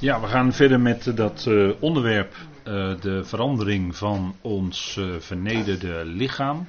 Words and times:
Ja, 0.00 0.20
we 0.20 0.26
gaan 0.26 0.52
verder 0.52 0.80
met 0.80 1.16
dat 1.16 1.44
uh, 1.48 1.72
onderwerp, 1.80 2.34
uh, 2.34 3.00
de 3.00 3.24
verandering 3.24 3.96
van 3.96 4.36
ons 4.40 4.96
uh, 4.98 5.16
vernederde 5.18 6.04
lichaam. 6.04 6.66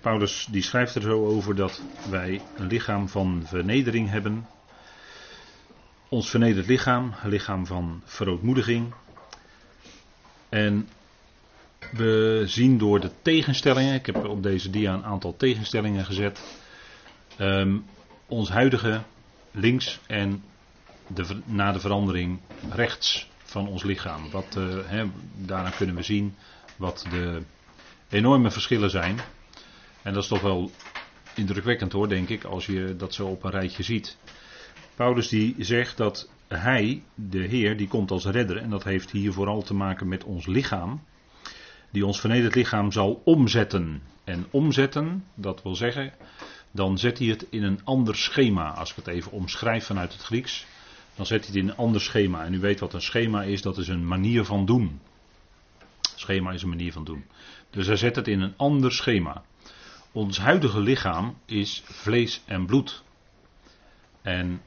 Paulus 0.00 0.48
die 0.50 0.62
schrijft 0.62 0.94
er 0.94 1.02
zo 1.02 1.26
over 1.26 1.54
dat 1.54 1.82
wij 2.10 2.40
een 2.56 2.66
lichaam 2.66 3.08
van 3.08 3.42
vernedering 3.44 4.10
hebben. 4.10 4.46
Ons 6.08 6.30
vernederd 6.30 6.66
lichaam, 6.66 7.14
een 7.22 7.30
lichaam 7.30 7.66
van 7.66 8.02
verootmoediging. 8.04 8.94
En 10.48 10.88
we 11.92 12.42
zien 12.46 12.78
door 12.78 13.00
de 13.00 13.10
tegenstellingen, 13.22 13.94
ik 13.94 14.06
heb 14.06 14.24
op 14.24 14.42
deze 14.42 14.70
dia 14.70 14.94
een 14.94 15.04
aantal 15.04 15.36
tegenstellingen 15.36 16.04
gezet, 16.04 16.40
um, 17.38 17.84
ons 18.26 18.48
huidige 18.48 19.00
links 19.50 20.00
en 20.06 20.42
de, 21.14 21.40
na 21.44 21.72
de 21.72 21.80
verandering 21.80 22.40
rechts 22.70 23.28
van 23.44 23.68
ons 23.68 23.82
lichaam. 23.82 24.30
Wat, 24.30 24.56
uh, 24.58 25.04
daarna 25.36 25.70
kunnen 25.70 25.94
we 25.94 26.02
zien 26.02 26.34
wat 26.76 27.06
de 27.10 27.42
enorme 28.08 28.50
verschillen 28.50 28.90
zijn. 28.90 29.18
En 30.02 30.12
dat 30.12 30.22
is 30.22 30.28
toch 30.28 30.40
wel 30.40 30.70
indrukwekkend 31.34 31.92
hoor, 31.92 32.08
denk 32.08 32.28
ik, 32.28 32.44
als 32.44 32.66
je 32.66 32.94
dat 32.96 33.14
zo 33.14 33.26
op 33.26 33.44
een 33.44 33.50
rijtje 33.50 33.82
ziet. 33.82 34.16
Paulus 34.94 35.28
die 35.28 35.54
zegt 35.58 35.96
dat 35.96 36.30
hij, 36.48 37.02
de 37.14 37.38
Heer, 37.38 37.76
die 37.76 37.88
komt 37.88 38.10
als 38.10 38.24
redder. 38.24 38.56
En 38.56 38.70
dat 38.70 38.84
heeft 38.84 39.10
hier 39.10 39.32
vooral 39.32 39.62
te 39.62 39.74
maken 39.74 40.08
met 40.08 40.24
ons 40.24 40.46
lichaam. 40.46 41.04
Die 41.90 42.06
ons 42.06 42.20
vernederd 42.20 42.54
lichaam 42.54 42.92
zal 42.92 43.22
omzetten. 43.24 44.02
En 44.24 44.46
omzetten, 44.50 45.24
dat 45.34 45.62
wil 45.62 45.74
zeggen, 45.74 46.12
dan 46.70 46.98
zet 46.98 47.18
hij 47.18 47.26
het 47.26 47.46
in 47.50 47.62
een 47.62 47.80
ander 47.84 48.16
schema. 48.16 48.70
Als 48.70 48.90
ik 48.90 48.96
het 48.96 49.06
even 49.06 49.32
omschrijf 49.32 49.84
vanuit 49.84 50.12
het 50.12 50.22
Grieks 50.22 50.66
dan 51.20 51.28
zet 51.28 51.46
hij 51.46 51.54
het 51.54 51.62
in 51.62 51.68
een 51.68 51.76
ander 51.76 52.00
schema. 52.00 52.44
En 52.44 52.54
u 52.54 52.60
weet 52.60 52.80
wat 52.80 52.94
een 52.94 53.02
schema 53.02 53.42
is, 53.42 53.62
dat 53.62 53.78
is 53.78 53.88
een 53.88 54.06
manier 54.06 54.44
van 54.44 54.66
doen. 54.66 55.00
Schema 56.14 56.52
is 56.52 56.62
een 56.62 56.68
manier 56.68 56.92
van 56.92 57.04
doen. 57.04 57.24
Dus 57.70 57.86
hij 57.86 57.96
zet 57.96 58.16
het 58.16 58.28
in 58.28 58.40
een 58.40 58.54
ander 58.56 58.92
schema. 58.92 59.44
Ons 60.12 60.38
huidige 60.38 60.80
lichaam 60.80 61.36
is 61.44 61.82
vlees 61.84 62.42
en 62.46 62.66
bloed. 62.66 63.02
En 64.22 64.62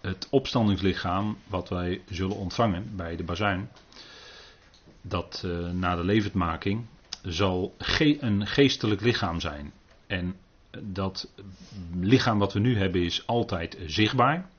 het 0.00 0.26
opstandingslichaam 0.30 1.38
wat 1.46 1.68
wij 1.68 2.02
zullen 2.10 2.36
ontvangen 2.36 2.96
bij 2.96 3.16
de 3.16 3.24
bazuin, 3.24 3.70
dat 5.02 5.42
uh, 5.46 5.70
na 5.70 5.96
de 5.96 6.04
levendmaking, 6.04 6.86
zal 7.22 7.74
een 8.20 8.46
geestelijk 8.46 9.00
lichaam 9.00 9.40
zijn. 9.40 9.72
En 10.06 10.36
dat 10.80 11.32
lichaam 12.00 12.38
wat 12.38 12.52
we 12.52 12.58
nu 12.58 12.76
hebben 12.76 13.02
is 13.02 13.26
altijd 13.26 13.78
zichtbaar. 13.86 14.50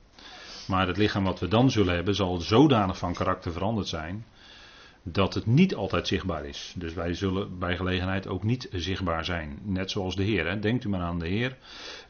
Maar 0.66 0.86
het 0.86 0.96
lichaam 0.96 1.24
wat 1.24 1.40
we 1.40 1.48
dan 1.48 1.70
zullen 1.70 1.94
hebben 1.94 2.14
zal 2.14 2.36
zodanig 2.36 2.98
van 2.98 3.14
karakter 3.14 3.52
veranderd 3.52 3.88
zijn 3.88 4.24
dat 5.04 5.34
het 5.34 5.46
niet 5.46 5.74
altijd 5.74 6.06
zichtbaar 6.06 6.44
is. 6.44 6.74
Dus 6.76 6.94
wij 6.94 7.14
zullen 7.14 7.58
bij 7.58 7.76
gelegenheid 7.76 8.26
ook 8.26 8.42
niet 8.42 8.68
zichtbaar 8.72 9.24
zijn. 9.24 9.58
Net 9.62 9.90
zoals 9.90 10.16
de 10.16 10.22
Heer. 10.22 10.46
Hè. 10.46 10.58
Denkt 10.58 10.84
u 10.84 10.88
maar 10.88 11.00
aan 11.00 11.18
de 11.18 11.28
Heer. 11.28 11.56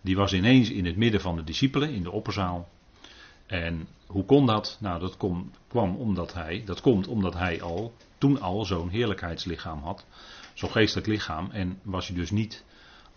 Die 0.00 0.16
was 0.16 0.32
ineens 0.32 0.70
in 0.70 0.84
het 0.84 0.96
midden 0.96 1.20
van 1.20 1.36
de 1.36 1.44
discipelen 1.44 1.90
in 1.90 2.02
de 2.02 2.10
opperzaal. 2.10 2.68
En 3.46 3.88
hoe 4.06 4.24
kon 4.24 4.46
dat? 4.46 4.78
Nou, 4.80 5.00
dat 5.00 5.16
kom, 5.16 5.50
kwam 5.68 5.96
omdat 5.96 6.34
hij, 6.34 6.62
dat 6.64 6.80
komt 6.80 7.08
omdat 7.08 7.34
hij 7.34 7.62
al, 7.62 7.94
toen 8.18 8.40
al 8.40 8.64
zo'n 8.64 8.88
heerlijkheidslichaam 8.88 9.82
had. 9.82 10.06
Zo'n 10.54 10.70
geestelijk 10.70 11.06
lichaam. 11.06 11.50
En 11.50 11.78
was 11.82 12.06
hij 12.08 12.16
dus 12.16 12.30
niet 12.30 12.64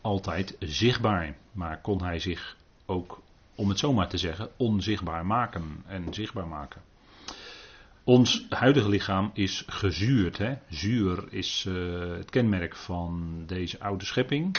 altijd 0.02 0.56
zichtbaar. 0.60 1.36
Maar 1.52 1.82
kon 1.82 2.04
hij 2.04 2.20
zich 2.20 2.58
ook 2.86 3.22
om 3.58 3.70
het 3.70 3.80
zomaar 3.80 4.08
te 4.08 4.18
zeggen, 4.18 4.50
onzichtbaar 4.58 5.26
maken 5.26 5.84
en 5.86 6.14
zichtbaar 6.14 6.48
maken. 6.48 6.82
Ons 8.04 8.46
huidige 8.50 8.90
lichaam 8.90 9.32
is 9.34 9.64
gezuurd. 9.68 10.38
Hè? 10.38 10.56
Zuur 10.70 11.24
is 11.30 11.66
uh, 11.68 12.18
het 12.18 12.30
kenmerk 12.30 12.76
van 12.76 13.44
deze 13.46 13.80
oude 13.80 14.06
schepping. 14.06 14.58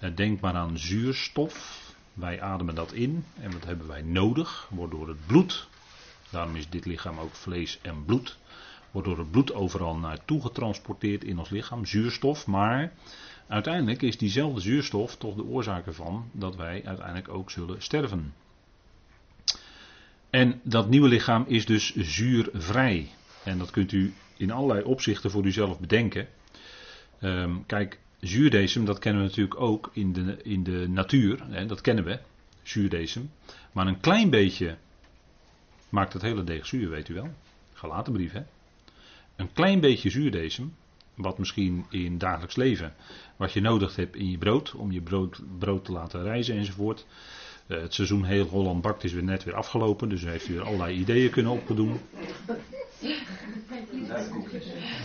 Uh, 0.00 0.10
denk 0.14 0.40
maar 0.40 0.54
aan 0.54 0.78
zuurstof. 0.78 1.84
Wij 2.14 2.40
ademen 2.40 2.74
dat 2.74 2.92
in 2.92 3.24
en 3.40 3.52
wat 3.52 3.64
hebben 3.64 3.86
wij 3.86 4.02
nodig? 4.02 4.68
Wordt 4.70 4.92
door 4.92 5.08
het 5.08 5.26
bloed. 5.26 5.68
Daarom 6.30 6.56
is 6.56 6.68
dit 6.68 6.84
lichaam 6.84 7.18
ook 7.18 7.34
vlees 7.34 7.78
en 7.82 8.04
bloed. 8.04 8.38
Wordt 8.96 9.10
door 9.10 9.18
het 9.18 9.30
bloed 9.30 9.54
overal 9.54 9.96
naartoe 9.96 10.40
getransporteerd 10.40 11.24
in 11.24 11.38
ons 11.38 11.50
lichaam. 11.50 11.86
Zuurstof, 11.86 12.46
maar 12.46 12.92
Uiteindelijk 13.46 14.02
is 14.02 14.18
diezelfde 14.18 14.60
zuurstof 14.60 15.16
toch 15.16 15.34
de 15.34 15.44
oorzaak 15.44 15.86
ervan 15.86 16.30
dat 16.32 16.56
wij 16.56 16.82
uiteindelijk 16.84 17.28
ook 17.28 17.50
zullen 17.50 17.82
sterven. 17.82 18.34
En 20.30 20.60
dat 20.62 20.88
nieuwe 20.88 21.08
lichaam 21.08 21.44
is 21.48 21.66
dus 21.66 21.94
zuurvrij. 21.96 23.10
En 23.44 23.58
dat 23.58 23.70
kunt 23.70 23.92
u 23.92 24.14
in 24.36 24.50
allerlei 24.50 24.84
opzichten 24.84 25.30
voor 25.30 25.44
uzelf 25.44 25.80
bedenken. 25.80 26.28
Um, 27.20 27.66
kijk, 27.66 28.00
zuurdesem, 28.20 28.84
dat 28.84 28.98
kennen 28.98 29.22
we 29.22 29.28
natuurlijk 29.28 29.60
ook 29.60 29.90
in 29.92 30.12
de, 30.12 30.42
in 30.42 30.62
de 30.62 30.88
natuur. 30.88 31.44
Hè, 31.50 31.66
dat 31.66 31.80
kennen 31.80 32.04
we, 32.04 32.18
zuurdesem. 32.62 33.30
Maar 33.72 33.86
een 33.86 34.00
klein 34.00 34.30
beetje 34.30 34.76
maakt 35.88 36.12
het 36.12 36.22
hele 36.22 36.44
deeg 36.44 36.66
zuur, 36.66 36.90
weet 36.90 37.08
u 37.08 37.14
wel. 37.14 37.30
Gelaten 37.72 38.12
brief, 38.12 38.32
hè. 38.32 38.42
Een 39.36 39.52
klein 39.52 39.80
beetje 39.80 40.10
zuurdesem, 40.10 40.74
wat 41.14 41.38
misschien 41.38 41.84
in 41.90 42.18
dagelijks 42.18 42.56
leven, 42.56 42.94
wat 43.36 43.52
je 43.52 43.60
nodig 43.60 43.96
hebt 43.96 44.16
in 44.16 44.30
je 44.30 44.38
brood, 44.38 44.74
om 44.74 44.92
je 44.92 45.00
brood, 45.00 45.40
brood 45.58 45.84
te 45.84 45.92
laten 45.92 46.22
rijzen 46.22 46.56
enzovoort. 46.56 47.06
Uh, 47.66 47.80
het 47.80 47.94
seizoen 47.94 48.24
heel 48.24 48.44
Holland 48.44 48.82
bakt 48.82 49.04
is 49.04 49.12
weer 49.12 49.22
net 49.22 49.44
weer 49.44 49.54
afgelopen, 49.54 50.08
dus 50.08 50.24
heeft 50.24 50.46
weer 50.46 50.62
allerlei 50.62 50.96
ideeën 50.98 51.30
kunnen 51.30 51.52
opdoen. 51.52 52.00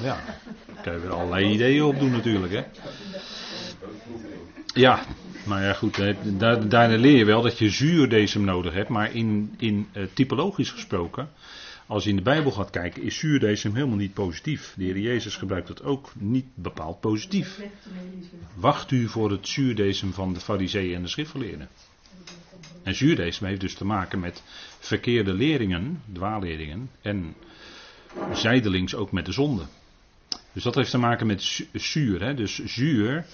Ja, 0.01 0.23
dan 0.65 0.81
kan 0.83 0.93
je 0.93 0.99
weer 0.99 1.13
allerlei 1.13 1.53
ideeën 1.53 1.83
opdoen 1.83 2.11
natuurlijk, 2.11 2.53
hè. 2.53 2.63
Ja, 4.73 5.05
maar 5.45 5.63
ja 5.63 5.73
goed, 5.73 6.13
daar, 6.39 6.67
daar 6.69 6.89
leer 6.89 7.17
je 7.17 7.25
wel 7.25 7.41
dat 7.41 7.57
je 7.57 7.69
zuurdesem 7.69 8.43
nodig 8.43 8.73
hebt, 8.73 8.89
maar 8.89 9.15
in, 9.15 9.53
in 9.57 9.87
uh, 9.93 10.03
typologisch 10.13 10.71
gesproken 10.71 11.29
als 11.91 12.03
je 12.03 12.09
in 12.09 12.15
de 12.15 12.21
Bijbel 12.21 12.51
gaat 12.51 12.69
kijken, 12.69 13.03
is 13.03 13.17
zuurdesem 13.17 13.75
helemaal 13.75 13.97
niet 13.97 14.13
positief. 14.13 14.73
De 14.77 14.83
Heer 14.83 14.99
Jezus 14.99 15.35
gebruikt 15.35 15.67
het 15.67 15.83
ook 15.83 16.11
niet 16.15 16.45
bepaald 16.55 16.99
positief. 16.99 17.59
Wacht 18.55 18.91
u 18.91 19.07
voor 19.07 19.31
het 19.31 19.47
zuurdesem 19.47 20.13
van 20.13 20.33
de 20.33 20.39
fariseeën 20.39 20.95
en 20.95 21.01
de 21.01 21.07
schriftgeleerden. 21.07 21.69
En 22.83 22.95
zuurdesem 22.95 23.47
heeft 23.47 23.61
dus 23.61 23.73
te 23.73 23.85
maken 23.85 24.19
met 24.19 24.43
verkeerde 24.79 25.33
leringen, 25.33 26.01
dwaalleringen, 26.13 26.89
en 27.01 27.35
zijdelings 28.33 28.95
ook 28.95 29.11
met 29.11 29.25
de 29.25 29.31
zonde. 29.31 29.63
Dus 30.53 30.63
dat 30.63 30.75
heeft 30.75 30.91
te 30.91 30.97
maken 30.97 31.27
met 31.27 31.65
zuur. 31.73 32.21
Hè? 32.21 32.33
Dus 32.33 32.63
zuur, 32.65 33.25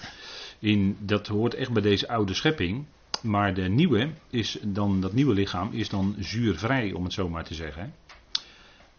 in, 0.60 0.98
dat 1.00 1.28
hoort 1.28 1.54
echt 1.54 1.72
bij 1.72 1.82
deze 1.82 2.08
oude 2.08 2.34
schepping. 2.34 2.86
Maar 3.22 3.54
de 3.54 3.70
nieuwe 3.70 4.10
is 4.30 4.58
dan, 4.62 5.02
dat 5.02 5.14
nieuwe 5.14 5.34
lichaam 5.34 5.70
is 5.72 5.90
dan 5.90 6.16
zuurvrij, 6.20 6.92
om 6.92 7.04
het 7.04 7.14
zo 7.14 7.30
maar 7.30 7.44
te 7.44 7.54
zeggen. 7.54 7.82
Hè? 7.82 8.07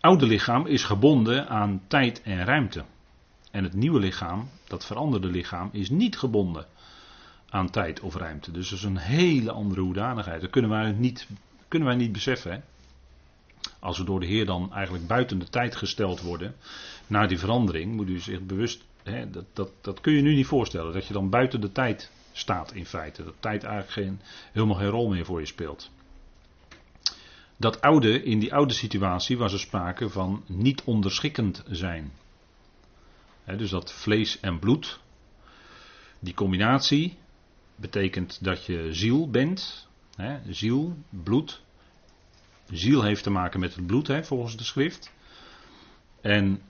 Oude 0.01 0.27
lichaam 0.27 0.67
is 0.67 0.85
gebonden 0.85 1.49
aan 1.49 1.81
tijd 1.87 2.23
en 2.23 2.45
ruimte. 2.45 2.85
En 3.51 3.65
het 3.65 3.75
nieuwe 3.75 4.01
lichaam, 4.01 4.49
dat 4.67 4.87
veranderde 4.87 5.29
lichaam, 5.29 5.69
is 5.73 5.91
niet 5.91 6.19
gebonden 6.19 6.67
aan 7.49 7.71
tijd 7.71 8.01
of 8.01 8.15
ruimte. 8.15 8.51
Dus 8.51 8.69
dat 8.69 8.79
is 8.79 8.85
een 8.85 8.97
hele 8.97 9.53
andere 9.53 9.81
hoedanigheid. 9.81 10.41
Dat 10.41 10.51
kunnen 10.51 10.71
wij 10.71 10.93
niet, 10.93 11.29
kunnen 11.69 11.89
wij 11.89 11.97
niet 11.97 12.13
beseffen. 12.13 12.53
Hè? 12.53 12.59
Als 13.79 13.99
we 13.99 14.05
door 14.05 14.21
de 14.21 14.27
Heer 14.27 14.47
dan 14.47 14.73
eigenlijk 14.73 15.07
buiten 15.07 15.39
de 15.39 15.49
tijd 15.49 15.77
gesteld 15.77 16.21
worden, 16.21 16.55
naar 17.07 17.29
die 17.29 17.39
verandering, 17.39 17.95
moet 17.95 18.09
u 18.09 18.19
zich 18.19 18.41
bewust, 18.41 18.85
hè, 19.03 19.31
dat, 19.31 19.45
dat, 19.53 19.71
dat 19.81 20.01
kun 20.01 20.13
je 20.13 20.23
nu 20.23 20.35
niet 20.35 20.47
voorstellen, 20.47 20.93
dat 20.93 21.07
je 21.07 21.13
dan 21.13 21.31
buiten 21.31 21.61
de 21.61 21.73
tijd 21.73 22.11
staat 22.33 22.73
in 22.73 22.87
feite. 22.87 23.25
Dat 23.25 23.35
tijd 23.41 23.65
eigenlijk 23.65 23.93
geen, 23.93 24.21
helemaal 24.53 24.77
geen 24.77 24.89
rol 24.89 25.09
meer 25.09 25.25
voor 25.25 25.41
je 25.41 25.47
speelt. 25.47 25.91
Dat 27.61 27.81
oude, 27.81 28.23
in 28.23 28.39
die 28.39 28.55
oude 28.55 28.75
situatie 28.75 29.39
was 29.39 29.53
er 29.53 29.59
sprake 29.59 30.09
van 30.09 30.45
niet 30.47 30.83
onderschikkend 30.85 31.65
zijn. 31.71 32.13
dus 33.45 33.71
dat 33.71 33.93
vlees 33.93 34.41
en 34.41 34.59
bloed, 34.59 35.01
die 36.21 36.35
combinatie 36.35 37.17
betekent 37.77 38.45
dat 38.45 38.65
je 38.65 38.95
ziel 38.95 39.31
bent. 39.31 39.89
ziel, 40.49 40.97
bloed. 41.11 41.63
Ziel 42.71 43.03
heeft 43.03 43.23
te 43.23 43.31
maken 43.31 43.61
met 43.61 43.75
het 43.75 43.87
bloed, 43.87 44.11
volgens 44.23 44.57
de 44.57 44.65
schrift. 44.65 45.13
En 46.21 46.63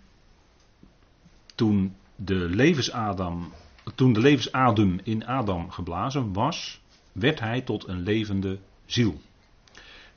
toen 1.55 1.97
de, 2.17 2.35
levensadem, 2.35 3.53
toen 3.95 4.13
de 4.13 4.21
levensadem 4.21 5.01
in 5.03 5.27
Adam 5.27 5.71
geblazen 5.71 6.33
was, 6.33 6.81
werd 7.13 7.41
hij 7.41 7.61
tot 7.61 7.89
een 7.89 8.03
levende 8.03 8.59
ziel. 8.87 9.21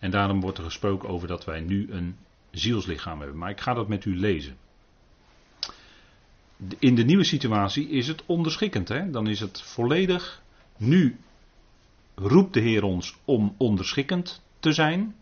En 0.01 0.11
daarom 0.11 0.41
wordt 0.41 0.57
er 0.57 0.63
gesproken 0.63 1.09
over 1.09 1.27
dat 1.27 1.45
wij 1.45 1.59
nu 1.59 1.91
een 1.91 2.15
zielslichaam 2.51 3.19
hebben. 3.19 3.37
Maar 3.37 3.49
ik 3.49 3.61
ga 3.61 3.73
dat 3.73 3.87
met 3.87 4.05
u 4.05 4.17
lezen. 4.17 4.57
In 6.79 6.95
de 6.95 7.03
nieuwe 7.03 7.23
situatie 7.23 7.89
is 7.89 8.07
het 8.07 8.23
onderschikkend. 8.25 8.87
Hè? 8.87 9.09
Dan 9.09 9.27
is 9.27 9.39
het 9.39 9.61
volledig. 9.61 10.41
Nu 10.77 11.19
roept 12.15 12.53
de 12.53 12.59
Heer 12.59 12.83
ons 12.83 13.17
om 13.25 13.55
onderschikkend 13.57 14.41
te 14.59 14.71
zijn. 14.71 15.15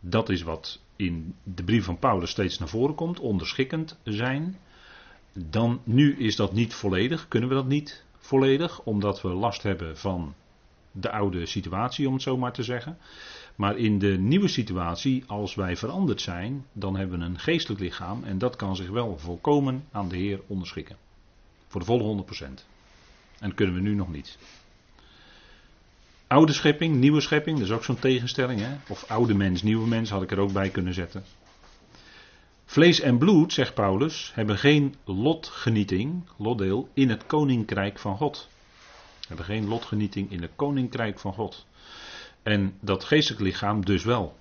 Dat 0.00 0.28
is 0.28 0.42
wat 0.42 0.80
in 0.96 1.34
de 1.42 1.64
brief 1.64 1.84
van 1.84 1.98
Paulus 1.98 2.30
steeds 2.30 2.58
naar 2.58 2.68
voren 2.68 2.94
komt, 2.94 3.20
onderschikkend 3.20 3.98
zijn. 4.04 4.58
Dan, 5.32 5.80
nu 5.84 6.16
is 6.16 6.36
dat 6.36 6.52
niet 6.52 6.74
volledig, 6.74 7.28
kunnen 7.28 7.48
we 7.48 7.54
dat 7.54 7.66
niet 7.66 8.04
volledig, 8.18 8.82
omdat 8.82 9.22
we 9.22 9.28
last 9.28 9.62
hebben 9.62 9.98
van 9.98 10.34
de 10.90 11.10
oude 11.10 11.46
situatie, 11.46 12.06
om 12.06 12.12
het 12.12 12.22
zo 12.22 12.36
maar 12.36 12.52
te 12.52 12.62
zeggen. 12.62 12.98
Maar 13.56 13.76
in 13.76 13.98
de 13.98 14.18
nieuwe 14.18 14.48
situatie, 14.48 15.24
als 15.26 15.54
wij 15.54 15.76
veranderd 15.76 16.20
zijn, 16.20 16.66
dan 16.72 16.96
hebben 16.96 17.18
we 17.18 17.24
een 17.24 17.38
geestelijk 17.38 17.80
lichaam 17.80 18.24
en 18.24 18.38
dat 18.38 18.56
kan 18.56 18.76
zich 18.76 18.88
wel 18.88 19.18
volkomen 19.18 19.84
aan 19.92 20.08
de 20.08 20.16
Heer 20.16 20.40
onderschikken. 20.46 20.96
Voor 21.68 21.80
de 21.80 21.86
volle 21.86 22.24
100%. 22.24 22.28
En 23.38 23.48
dat 23.48 23.54
kunnen 23.54 23.74
we 23.74 23.80
nu 23.80 23.94
nog 23.94 24.12
niet. 24.12 24.38
Oude 26.26 26.52
schepping, 26.52 26.96
nieuwe 26.96 27.20
schepping, 27.20 27.58
dat 27.58 27.66
is 27.66 27.72
ook 27.72 27.84
zo'n 27.84 27.98
tegenstelling. 27.98 28.60
Hè? 28.60 28.76
Of 28.88 29.04
oude 29.08 29.34
mens, 29.34 29.62
nieuwe 29.62 29.88
mens 29.88 30.10
had 30.10 30.22
ik 30.22 30.30
er 30.30 30.38
ook 30.38 30.52
bij 30.52 30.68
kunnen 30.68 30.94
zetten. 30.94 31.24
Vlees 32.64 33.00
en 33.00 33.18
bloed, 33.18 33.52
zegt 33.52 33.74
Paulus, 33.74 34.32
hebben 34.34 34.58
geen 34.58 34.94
lotgenieting, 35.04 36.22
lotdeel, 36.36 36.88
in 36.94 37.10
het 37.10 37.26
koninkrijk 37.26 37.98
van 37.98 38.16
God. 38.16 38.48
Hebben 39.28 39.44
geen 39.44 39.68
lotgenieting 39.68 40.30
in 40.30 40.42
het 40.42 40.50
koninkrijk 40.56 41.18
van 41.18 41.32
God. 41.32 41.66
En 42.42 42.74
dat 42.80 43.04
geestelijk 43.04 43.42
lichaam 43.42 43.84
dus 43.84 44.04
wel. 44.04 44.38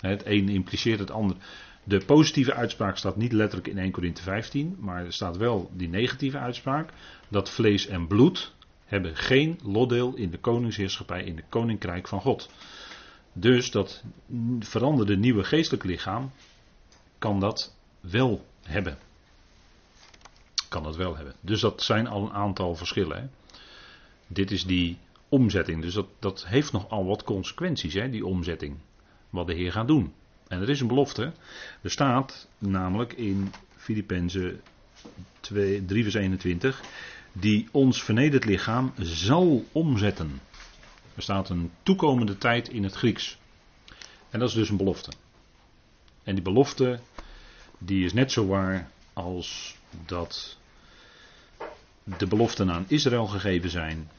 Het 0.00 0.22
een 0.26 0.48
impliceert 0.48 0.98
het 0.98 1.10
ander. 1.10 1.36
De 1.84 2.04
positieve 2.04 2.54
uitspraak 2.54 2.96
staat 2.96 3.16
niet 3.16 3.32
letterlijk 3.32 3.68
in 3.68 3.78
1 3.78 3.90
Corinthië 3.90 4.22
15, 4.22 4.76
maar 4.80 5.04
er 5.04 5.12
staat 5.12 5.36
wel 5.36 5.70
die 5.72 5.88
negatieve 5.88 6.38
uitspraak. 6.38 6.92
Dat 7.28 7.50
vlees 7.50 7.86
en 7.86 8.06
bloed 8.06 8.52
hebben 8.84 9.16
geen 9.16 9.58
lotdeel 9.62 10.14
in 10.14 10.30
de 10.30 10.38
koningsheerschappij, 10.38 11.24
in 11.24 11.36
de 11.36 11.44
koninkrijk 11.48 12.08
van 12.08 12.20
God. 12.20 12.50
Dus 13.32 13.70
dat 13.70 14.04
veranderde 14.60 15.16
nieuwe 15.16 15.44
geestelijk 15.44 15.84
lichaam 15.84 16.30
kan 17.18 17.40
dat 17.40 17.74
wel 18.00 18.46
hebben. 18.62 18.98
Kan 20.68 20.82
dat 20.82 20.96
wel 20.96 21.16
hebben. 21.16 21.34
Dus 21.40 21.60
dat 21.60 21.82
zijn 21.82 22.06
al 22.06 22.22
een 22.22 22.32
aantal 22.32 22.74
verschillen. 22.74 23.20
Hè. 23.20 23.26
Dit 24.26 24.50
is 24.50 24.64
die 24.64 24.98
omzetting. 25.28 25.82
Dus 25.82 25.94
dat, 25.94 26.06
dat 26.18 26.46
heeft 26.46 26.72
nogal 26.72 27.06
wat 27.06 27.24
consequenties, 27.24 27.94
hè, 27.94 28.10
die 28.10 28.26
omzetting. 28.26 28.76
Wat 29.30 29.46
de 29.46 29.54
Heer 29.54 29.72
gaat 29.72 29.86
doen. 29.86 30.12
En 30.48 30.60
er 30.60 30.68
is 30.68 30.80
een 30.80 30.86
belofte. 30.86 31.32
Er 31.82 31.90
staat 31.90 32.48
namelijk 32.58 33.12
in 33.12 33.52
Filippenzen 33.76 34.60
3 35.40 36.02
vers 36.02 36.14
21. 36.14 36.82
Die 37.32 37.68
ons 37.70 38.02
vernederd 38.02 38.44
lichaam 38.44 38.92
zal 38.98 39.64
omzetten. 39.72 40.40
Er 41.14 41.22
staat 41.22 41.48
een 41.48 41.70
toekomende 41.82 42.38
tijd 42.38 42.68
in 42.68 42.82
het 42.82 42.94
Grieks. 42.94 43.38
En 44.30 44.38
dat 44.38 44.48
is 44.48 44.54
dus 44.54 44.68
een 44.68 44.76
belofte. 44.76 45.10
En 46.22 46.34
die 46.34 46.44
belofte, 46.44 47.00
die 47.78 48.04
is 48.04 48.12
net 48.12 48.32
zo 48.32 48.46
waar 48.46 48.90
als 49.12 49.76
dat 50.06 50.58
de 52.04 52.26
beloften 52.26 52.70
aan 52.70 52.84
Israël 52.88 53.26
gegeven 53.26 53.70
zijn 53.70 54.10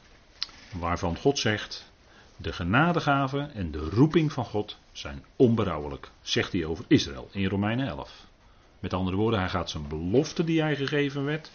waarvan 0.72 1.16
God 1.16 1.38
zegt, 1.38 1.92
de 2.36 2.52
genadegave 2.52 3.38
en 3.54 3.70
de 3.70 3.78
roeping 3.78 4.32
van 4.32 4.44
God 4.44 4.78
zijn 4.92 5.24
onberouwelijk, 5.36 6.10
zegt 6.22 6.52
hij 6.52 6.64
over 6.64 6.84
Israël 6.88 7.28
in 7.32 7.46
Romeinen 7.46 7.88
11. 7.88 8.26
Met 8.80 8.92
andere 8.92 9.16
woorden, 9.16 9.40
hij 9.40 9.48
gaat 9.48 9.70
zijn 9.70 9.88
belofte 9.88 10.44
die 10.44 10.60
hij 10.60 10.76
gegeven, 10.76 11.24
werd, 11.24 11.50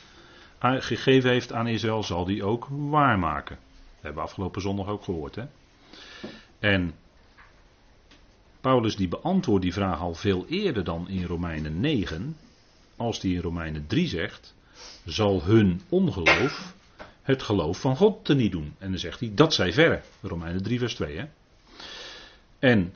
gegeven 0.60 1.30
heeft 1.30 1.54
aan 1.54 1.68
Israël, 1.68 2.04
zal 2.04 2.26
hij 2.26 2.42
ook 2.42 2.68
waarmaken. 2.70 3.56
Dat 3.56 4.02
hebben 4.02 4.22
we 4.22 4.28
afgelopen 4.28 4.62
zondag 4.62 4.88
ook 4.88 5.04
gehoord. 5.04 5.36
Hè? 5.36 5.44
En 6.60 6.94
Paulus 8.62 8.96
die 8.96 9.08
beantwoordt 9.08 9.64
die 9.64 9.74
vraag 9.74 10.00
al 10.00 10.14
veel 10.14 10.46
eerder 10.48 10.84
dan 10.84 11.10
in 11.10 11.26
Romeinen 11.26 11.80
9, 11.80 12.38
als 12.96 13.22
hij 13.22 13.32
in 13.32 13.42
Romeinen 13.42 13.88
3 13.88 14.08
zegt, 14.08 14.56
zal 15.06 15.44
hun 15.44 15.82
ongeloof 15.90 16.74
het 17.26 17.44
geloof 17.44 17.80
van 17.80 17.96
God 17.96 18.26
te 18.26 18.36
niet 18.36 18.52
doen. 18.52 18.76
En 18.78 18.90
dan 18.90 19.00
zegt 19.00 19.20
hij, 19.20 19.32
dat 19.34 19.54
zij 19.54 19.74
verre. 19.74 20.02
Romeinen 20.22 20.64
3 20.64 20.80
vers 20.80 20.96
2. 20.96 21.18
Hè? 21.18 21.26
En 22.60 22.94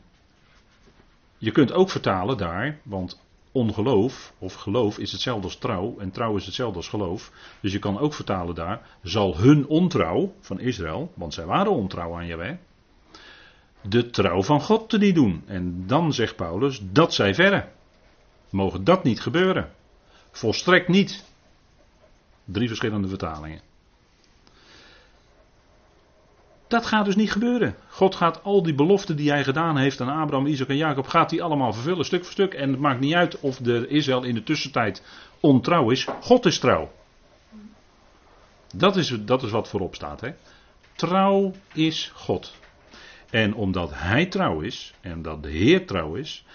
je 1.38 1.52
kunt 1.52 1.72
ook 1.72 1.90
vertalen 1.90 2.38
daar, 2.38 2.80
want 2.84 3.20
ongeloof 3.52 4.34
of 4.38 4.54
geloof 4.54 4.98
is 4.98 5.12
hetzelfde 5.12 5.44
als 5.44 5.58
trouw 5.58 5.96
en 6.00 6.12
trouw 6.12 6.36
is 6.36 6.46
hetzelfde 6.46 6.78
als 6.78 6.88
geloof. 6.88 7.32
Dus 7.62 7.72
je 7.72 7.80
kan 7.80 8.00
ook 8.00 8.14
vertalen 8.14 8.56
daar, 8.56 8.98
zal 9.04 9.38
hun 9.38 9.68
ontrouw 9.68 10.34
van 10.40 10.60
Israël, 10.60 11.12
want 11.14 11.34
zij 11.34 11.46
waren 11.46 11.72
ontrouw 11.72 12.16
aan 12.16 12.28
Jaweh, 12.28 12.58
de 13.82 14.10
trouw 14.10 14.44
van 14.44 14.62
God 14.62 14.90
te 14.90 14.98
niet 14.98 15.16
doen. 15.16 15.44
En 15.46 15.88
dan 15.88 16.14
zegt 16.14 16.36
Paulus, 16.36 16.82
dat 16.92 17.14
zij 17.14 17.34
verre. 17.36 17.68
Mogen 18.50 18.84
dat 18.84 19.04
niet 19.04 19.22
gebeuren? 19.22 19.72
Volstrekt 20.32 20.88
niet. 20.88 21.24
Drie 22.46 22.68
verschillende 22.68 23.08
vertalingen. 23.08 23.69
Dat 26.70 26.86
gaat 26.86 27.06
dus 27.06 27.16
niet 27.16 27.32
gebeuren. 27.32 27.76
God 27.88 28.16
gaat 28.16 28.44
al 28.44 28.64
die 28.64 28.74
beloften 28.74 29.16
die 29.16 29.30
hij 29.30 29.44
gedaan 29.44 29.78
heeft 29.78 30.02
aan 30.02 30.22
Abraham, 30.22 30.48
Isaac 30.48 30.68
en 30.68 30.78
Jacob, 30.78 31.08
gaat 31.08 31.32
hij 31.32 31.42
allemaal 31.42 31.74
vervullen, 31.74 32.06
stuk 32.06 32.24
voor 32.24 32.32
stuk. 32.32 32.54
En 32.54 32.70
het 32.70 32.80
maakt 32.80 33.00
niet 33.00 33.14
uit 33.14 33.40
of 33.40 33.58
de 33.58 33.88
Israël 33.88 34.24
in 34.24 34.36
de 34.36 34.44
tussentijd 34.44 35.04
ontrouw 35.40 35.90
is. 35.90 36.08
God 36.22 36.46
is 36.46 36.60
trouw. 36.60 36.92
Dat 38.76 38.96
is, 38.96 39.18
dat 39.22 39.44
is 39.44 39.52
wat 39.52 39.70
voorop 39.70 39.96
staat. 39.96 40.22
Hè? 40.22 40.30
Trouw 40.96 41.54
is 41.74 42.12
God. 42.16 42.56
En 43.30 43.54
omdat 43.54 43.92
hij 43.94 44.26
trouw 44.26 44.60
is, 44.60 44.94
en 45.02 45.22
dat 45.22 45.44
de 45.44 45.50
Heer 45.50 45.86
trouw 45.86 46.16
is, 46.16 46.46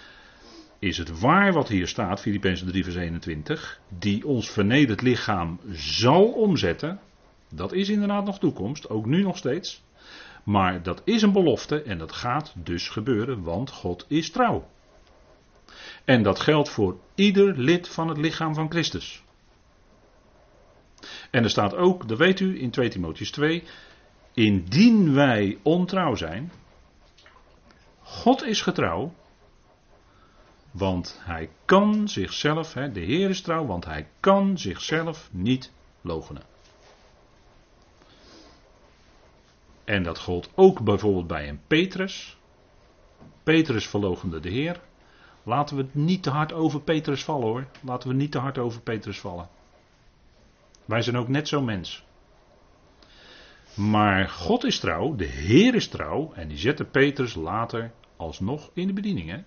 is 0.79 0.97
het 0.97 1.19
waar 1.19 1.53
wat 1.53 1.67
hier 1.67 1.87
staat, 1.87 2.21
Filippenzen 2.21 2.67
3 2.67 2.83
vers 2.83 2.95
21, 2.95 3.79
die 3.99 4.27
ons 4.27 4.49
vernederd 4.49 5.01
lichaam 5.01 5.59
zal 5.71 6.23
omzetten. 6.23 6.99
Dat 7.49 7.73
is 7.73 7.89
inderdaad 7.89 8.25
nog 8.25 8.39
toekomst, 8.39 8.89
ook 8.89 9.05
nu 9.05 9.23
nog 9.23 9.37
steeds. 9.37 9.83
Maar 10.45 10.83
dat 10.83 11.01
is 11.03 11.21
een 11.21 11.31
belofte 11.31 11.81
en 11.81 11.97
dat 11.97 12.11
gaat 12.11 12.53
dus 12.55 12.89
gebeuren, 12.89 13.43
want 13.43 13.71
God 13.71 14.05
is 14.07 14.31
trouw. 14.31 14.67
En 16.03 16.23
dat 16.23 16.39
geldt 16.39 16.69
voor 16.69 16.97
ieder 17.15 17.57
lid 17.57 17.89
van 17.89 18.07
het 18.07 18.17
lichaam 18.17 18.53
van 18.53 18.69
Christus. 18.69 19.23
En 21.31 21.43
er 21.43 21.49
staat 21.49 21.75
ook, 21.75 22.07
dat 22.07 22.17
weet 22.17 22.39
u 22.39 22.61
in 22.61 22.71
2 22.71 22.89
Timotheus 22.89 23.31
2, 23.31 23.63
indien 24.33 25.13
wij 25.13 25.59
ontrouw 25.63 26.15
zijn, 26.15 26.51
God 28.01 28.43
is 28.43 28.61
getrouw, 28.61 29.13
want 30.71 31.19
hij 31.23 31.49
kan 31.65 32.07
zichzelf, 32.09 32.73
de 32.73 32.99
Heer 32.99 33.29
is 33.29 33.41
trouw, 33.41 33.65
want 33.65 33.85
hij 33.85 34.07
kan 34.19 34.57
zichzelf 34.57 35.29
niet 35.31 35.71
logenen. 36.01 36.54
En 39.85 40.03
dat 40.03 40.19
gold 40.19 40.49
ook 40.55 40.83
bijvoorbeeld 40.83 41.27
bij 41.27 41.49
een 41.49 41.61
Petrus. 41.67 42.37
Petrus 43.43 43.87
verlogende 43.87 44.39
de 44.39 44.49
Heer. 44.49 44.81
Laten 45.43 45.77
we 45.77 45.85
niet 45.91 46.23
te 46.23 46.29
hard 46.29 46.53
over 46.53 46.81
Petrus 46.81 47.23
vallen 47.23 47.47
hoor. 47.47 47.67
Laten 47.81 48.09
we 48.09 48.15
niet 48.15 48.31
te 48.31 48.39
hard 48.39 48.57
over 48.57 48.81
Petrus 48.81 49.19
vallen. 49.19 49.49
Wij 50.85 51.01
zijn 51.01 51.17
ook 51.17 51.27
net 51.27 51.47
zo 51.47 51.61
mens. 51.61 52.05
Maar 53.75 54.29
God 54.29 54.63
is 54.63 54.79
trouw, 54.79 55.15
de 55.15 55.25
Heer 55.25 55.75
is 55.75 55.87
trouw. 55.87 56.31
En 56.33 56.47
die 56.47 56.57
zette 56.57 56.85
Petrus 56.85 57.35
later 57.35 57.91
alsnog 58.15 58.69
in 58.73 58.87
de 58.87 58.93
bediening. 58.93 59.29
Hè? 59.29 59.37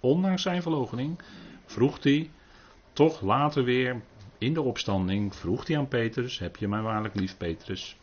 Ondanks 0.00 0.42
zijn 0.42 0.62
verloochening 0.62 1.18
vroeg 1.66 2.02
hij 2.02 2.30
toch 2.92 3.20
later 3.20 3.64
weer 3.64 4.02
in 4.38 4.54
de 4.54 4.62
opstanding. 4.62 5.34
Vroeg 5.34 5.66
hij 5.66 5.78
aan 5.78 5.88
Petrus: 5.88 6.38
Heb 6.38 6.56
je 6.56 6.68
mij 6.68 6.80
waarlijk 6.80 7.14
lief, 7.14 7.36
Petrus? 7.36 7.96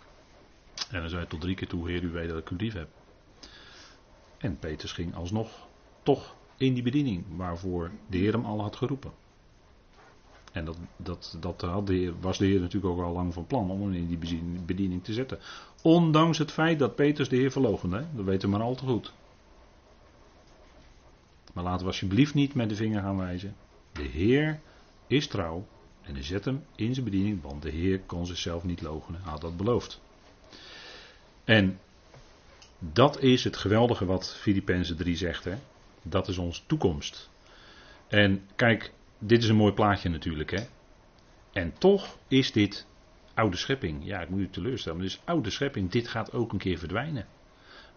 En 0.91 0.99
dan 0.99 1.09
zei 1.09 1.21
hij 1.21 1.29
tot 1.29 1.41
drie 1.41 1.55
keer 1.55 1.67
toe, 1.67 1.89
Heer, 1.89 2.03
u 2.03 2.09
weet 2.09 2.29
dat 2.29 2.37
ik 2.37 2.49
u 2.49 2.55
lief 2.55 2.73
heb. 2.73 2.89
En 4.37 4.59
Petrus 4.59 4.91
ging 4.91 5.15
alsnog 5.15 5.67
toch 6.03 6.35
in 6.57 6.73
die 6.73 6.83
bediening 6.83 7.25
waarvoor 7.35 7.91
de 8.07 8.17
Heer 8.17 8.31
hem 8.31 8.45
al 8.45 8.61
had 8.61 8.75
geroepen. 8.75 9.11
En 10.51 10.65
dat, 10.65 10.77
dat, 10.97 11.37
dat 11.39 11.61
had 11.61 11.87
de 11.87 11.93
heer, 11.93 12.13
was 12.19 12.37
de 12.37 12.45
Heer 12.45 12.59
natuurlijk 12.59 12.93
ook 12.93 13.05
al 13.05 13.13
lang 13.13 13.33
van 13.33 13.47
plan 13.47 13.71
om 13.71 13.81
hem 13.81 13.93
in 13.93 14.07
die 14.07 14.41
bediening 14.65 15.03
te 15.03 15.13
zetten. 15.13 15.39
Ondanks 15.81 16.37
het 16.37 16.51
feit 16.51 16.79
dat 16.79 16.95
Petrus 16.95 17.29
de 17.29 17.35
Heer 17.35 17.51
verloochende, 17.51 18.05
dat 18.15 18.25
weten 18.25 18.49
we 18.49 18.57
maar 18.57 18.65
al 18.65 18.75
te 18.75 18.85
goed. 18.85 19.13
Maar 21.53 21.63
laten 21.63 21.81
we 21.81 21.91
alsjeblieft 21.91 22.33
niet 22.33 22.53
met 22.53 22.69
de 22.69 22.75
vinger 22.75 23.01
gaan 23.01 23.17
wijzen. 23.17 23.55
De 23.91 24.03
Heer 24.03 24.59
is 25.07 25.27
trouw 25.27 25.65
en 26.01 26.13
hij 26.13 26.23
zet 26.23 26.45
hem 26.45 26.63
in 26.75 26.93
zijn 26.93 27.05
bediening, 27.05 27.41
want 27.41 27.61
de 27.61 27.69
Heer 27.69 27.99
kon 27.99 28.25
zichzelf 28.25 28.63
niet. 28.63 28.79
Hij 28.79 28.89
had 29.21 29.41
dat 29.41 29.57
beloofd. 29.57 30.01
En 31.47 31.79
dat 32.79 33.21
is 33.21 33.43
het 33.43 33.57
geweldige 33.57 34.05
wat 34.05 34.35
Filippenzen 34.35 34.97
3 34.97 35.15
zegt. 35.15 35.43
Hè? 35.43 35.55
Dat 36.01 36.27
is 36.27 36.37
onze 36.37 36.61
toekomst. 36.65 37.29
En 38.07 38.47
kijk, 38.55 38.91
dit 39.17 39.43
is 39.43 39.49
een 39.49 39.55
mooi 39.55 39.73
plaatje 39.73 40.09
natuurlijk. 40.09 40.51
Hè? 40.51 40.65
En 41.53 41.73
toch 41.77 42.17
is 42.27 42.51
dit 42.51 42.87
oude 43.33 43.57
schepping. 43.57 44.05
Ja, 44.05 44.21
ik 44.21 44.29
moet 44.29 44.39
u 44.39 44.49
teleurstellen. 44.49 44.97
Maar 44.97 45.07
dit 45.07 45.17
is 45.17 45.21
oude 45.25 45.49
schepping. 45.49 45.91
Dit 45.91 46.07
gaat 46.07 46.33
ook 46.33 46.51
een 46.51 46.59
keer 46.59 46.77
verdwijnen. 46.77 47.27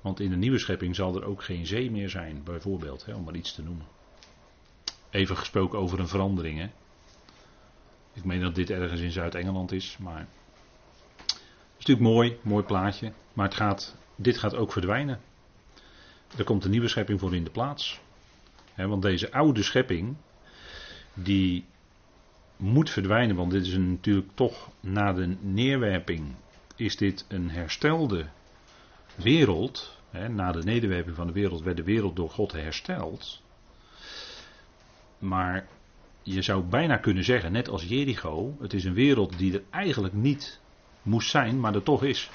Want 0.01 0.21
in 0.21 0.31
de 0.31 0.37
nieuwe 0.37 0.59
schepping 0.59 0.97
zal 0.97 1.17
er 1.17 1.25
ook 1.25 1.43
geen 1.43 1.67
zee 1.67 1.91
meer 1.91 2.09
zijn, 2.09 2.43
bijvoorbeeld, 2.45 3.05
hè, 3.05 3.15
om 3.15 3.25
maar 3.25 3.35
iets 3.35 3.55
te 3.55 3.63
noemen. 3.63 3.87
Even 5.11 5.37
gesproken 5.37 5.79
over 5.79 6.01
een 6.01 6.09
verandering. 6.09 6.59
Hè. 6.59 6.71
Ik 8.13 8.25
meen 8.25 8.41
dat 8.41 8.55
dit 8.55 8.71
ergens 8.71 9.01
in 9.01 9.11
Zuid-Engeland 9.11 9.73
is, 9.73 9.97
maar. 9.99 10.27
Is 11.81 11.87
natuurlijk 11.87 12.15
mooi, 12.15 12.39
mooi 12.43 12.65
plaatje. 12.65 13.13
Maar 13.33 13.47
het 13.47 13.55
gaat, 13.55 13.97
dit 14.17 14.39
gaat 14.39 14.55
ook 14.55 14.73
verdwijnen. 14.73 15.21
Er 16.37 16.45
komt 16.45 16.65
een 16.65 16.71
nieuwe 16.71 16.89
schepping 16.89 17.21
voor 17.21 17.35
in 17.35 17.45
de 17.45 17.51
plaats. 17.51 18.01
want 18.77 19.03
deze 19.03 19.33
oude 19.33 19.63
schepping, 19.63 20.17
die 21.15 21.65
moet 22.57 22.91
verdwijnen, 22.91 23.37
want 23.37 23.51
dit 23.51 23.67
is 23.67 23.77
natuurlijk 23.77 24.31
toch 24.35 24.71
na 24.81 25.13
de 25.13 25.37
neerwerping, 25.41 26.35
is 26.77 26.97
dit 26.97 27.25
een 27.29 27.51
herstelde 27.51 28.27
wereld. 29.15 29.99
na 30.29 30.53
de 30.53 30.63
nederwerping 30.63 31.17
van 31.17 31.27
de 31.27 31.33
wereld 31.33 31.63
werd 31.63 31.77
de 31.77 31.85
wereld 31.85 32.17
door 32.17 32.31
God 32.31 32.53
hersteld. 32.53 33.43
Maar 35.19 35.69
je 36.23 36.43
zou 36.43 36.63
bijna 36.63 36.97
kunnen 36.97 37.25
zeggen, 37.25 37.53
net 37.53 37.69
als 37.69 37.85
Jericho, 37.85 38.57
het 38.61 38.73
is 38.73 38.85
een 38.85 38.95
wereld 38.95 39.39
die 39.39 39.53
er 39.53 39.63
eigenlijk 39.71 40.15
niet 40.15 40.61
moest 41.03 41.31
zijn, 41.31 41.61
maar 41.61 41.75
er 41.75 41.83
toch 41.83 42.03
is. 42.03 42.31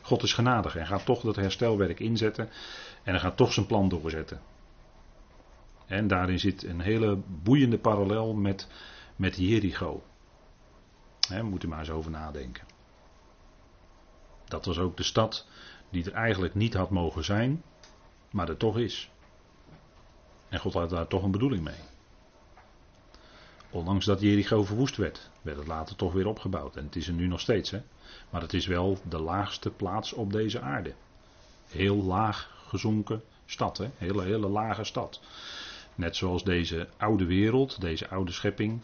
God 0.00 0.22
is 0.22 0.32
genadig 0.32 0.76
en 0.76 0.86
gaat 0.86 1.04
toch 1.04 1.20
dat 1.20 1.36
herstelwerk 1.36 2.00
inzetten 2.00 2.48
en 3.02 3.12
hij 3.12 3.20
gaat 3.20 3.36
toch 3.36 3.52
zijn 3.52 3.66
plan 3.66 3.88
doorzetten. 3.88 4.40
En 5.86 6.06
daarin 6.06 6.38
zit 6.38 6.62
een 6.62 6.80
hele 6.80 7.22
boeiende 7.26 7.78
parallel 7.78 8.34
met, 8.34 8.68
met 9.16 9.36
Jericho. 9.36 10.02
Moet 11.42 11.62
u 11.62 11.68
maar 11.68 11.78
eens 11.78 11.90
over 11.90 12.10
nadenken. 12.10 12.64
Dat 14.44 14.64
was 14.64 14.78
ook 14.78 14.96
de 14.96 15.02
stad 15.02 15.46
die 15.90 16.04
er 16.04 16.12
eigenlijk 16.12 16.54
niet 16.54 16.74
had 16.74 16.90
mogen 16.90 17.24
zijn, 17.24 17.62
maar 18.30 18.48
er 18.48 18.56
toch 18.56 18.78
is. 18.78 19.10
En 20.48 20.60
God 20.60 20.72
had 20.72 20.90
daar 20.90 21.06
toch 21.06 21.22
een 21.22 21.30
bedoeling 21.30 21.64
mee. 21.64 21.93
Ondanks 23.74 24.04
dat 24.04 24.20
Jericho 24.20 24.64
verwoest 24.64 24.96
werd, 24.96 25.30
werd 25.42 25.56
het 25.56 25.66
later 25.66 25.96
toch 25.96 26.12
weer 26.12 26.26
opgebouwd. 26.26 26.76
En 26.76 26.84
het 26.84 26.96
is 26.96 27.08
er 27.08 27.14
nu 27.14 27.26
nog 27.26 27.40
steeds. 27.40 27.70
Hè? 27.70 27.80
Maar 28.30 28.40
het 28.40 28.52
is 28.52 28.66
wel 28.66 28.98
de 29.08 29.18
laagste 29.18 29.70
plaats 29.70 30.12
op 30.12 30.32
deze 30.32 30.60
aarde. 30.60 30.94
Heel 31.68 31.96
laag 31.96 32.64
gezonken 32.66 33.22
stad. 33.46 33.78
Hè? 33.78 33.90
Hele, 33.96 34.22
hele 34.22 34.48
lage 34.48 34.84
stad. 34.84 35.20
Net 35.94 36.16
zoals 36.16 36.44
deze 36.44 36.88
oude 36.96 37.24
wereld, 37.24 37.80
deze 37.80 38.08
oude 38.08 38.32
schepping, 38.32 38.80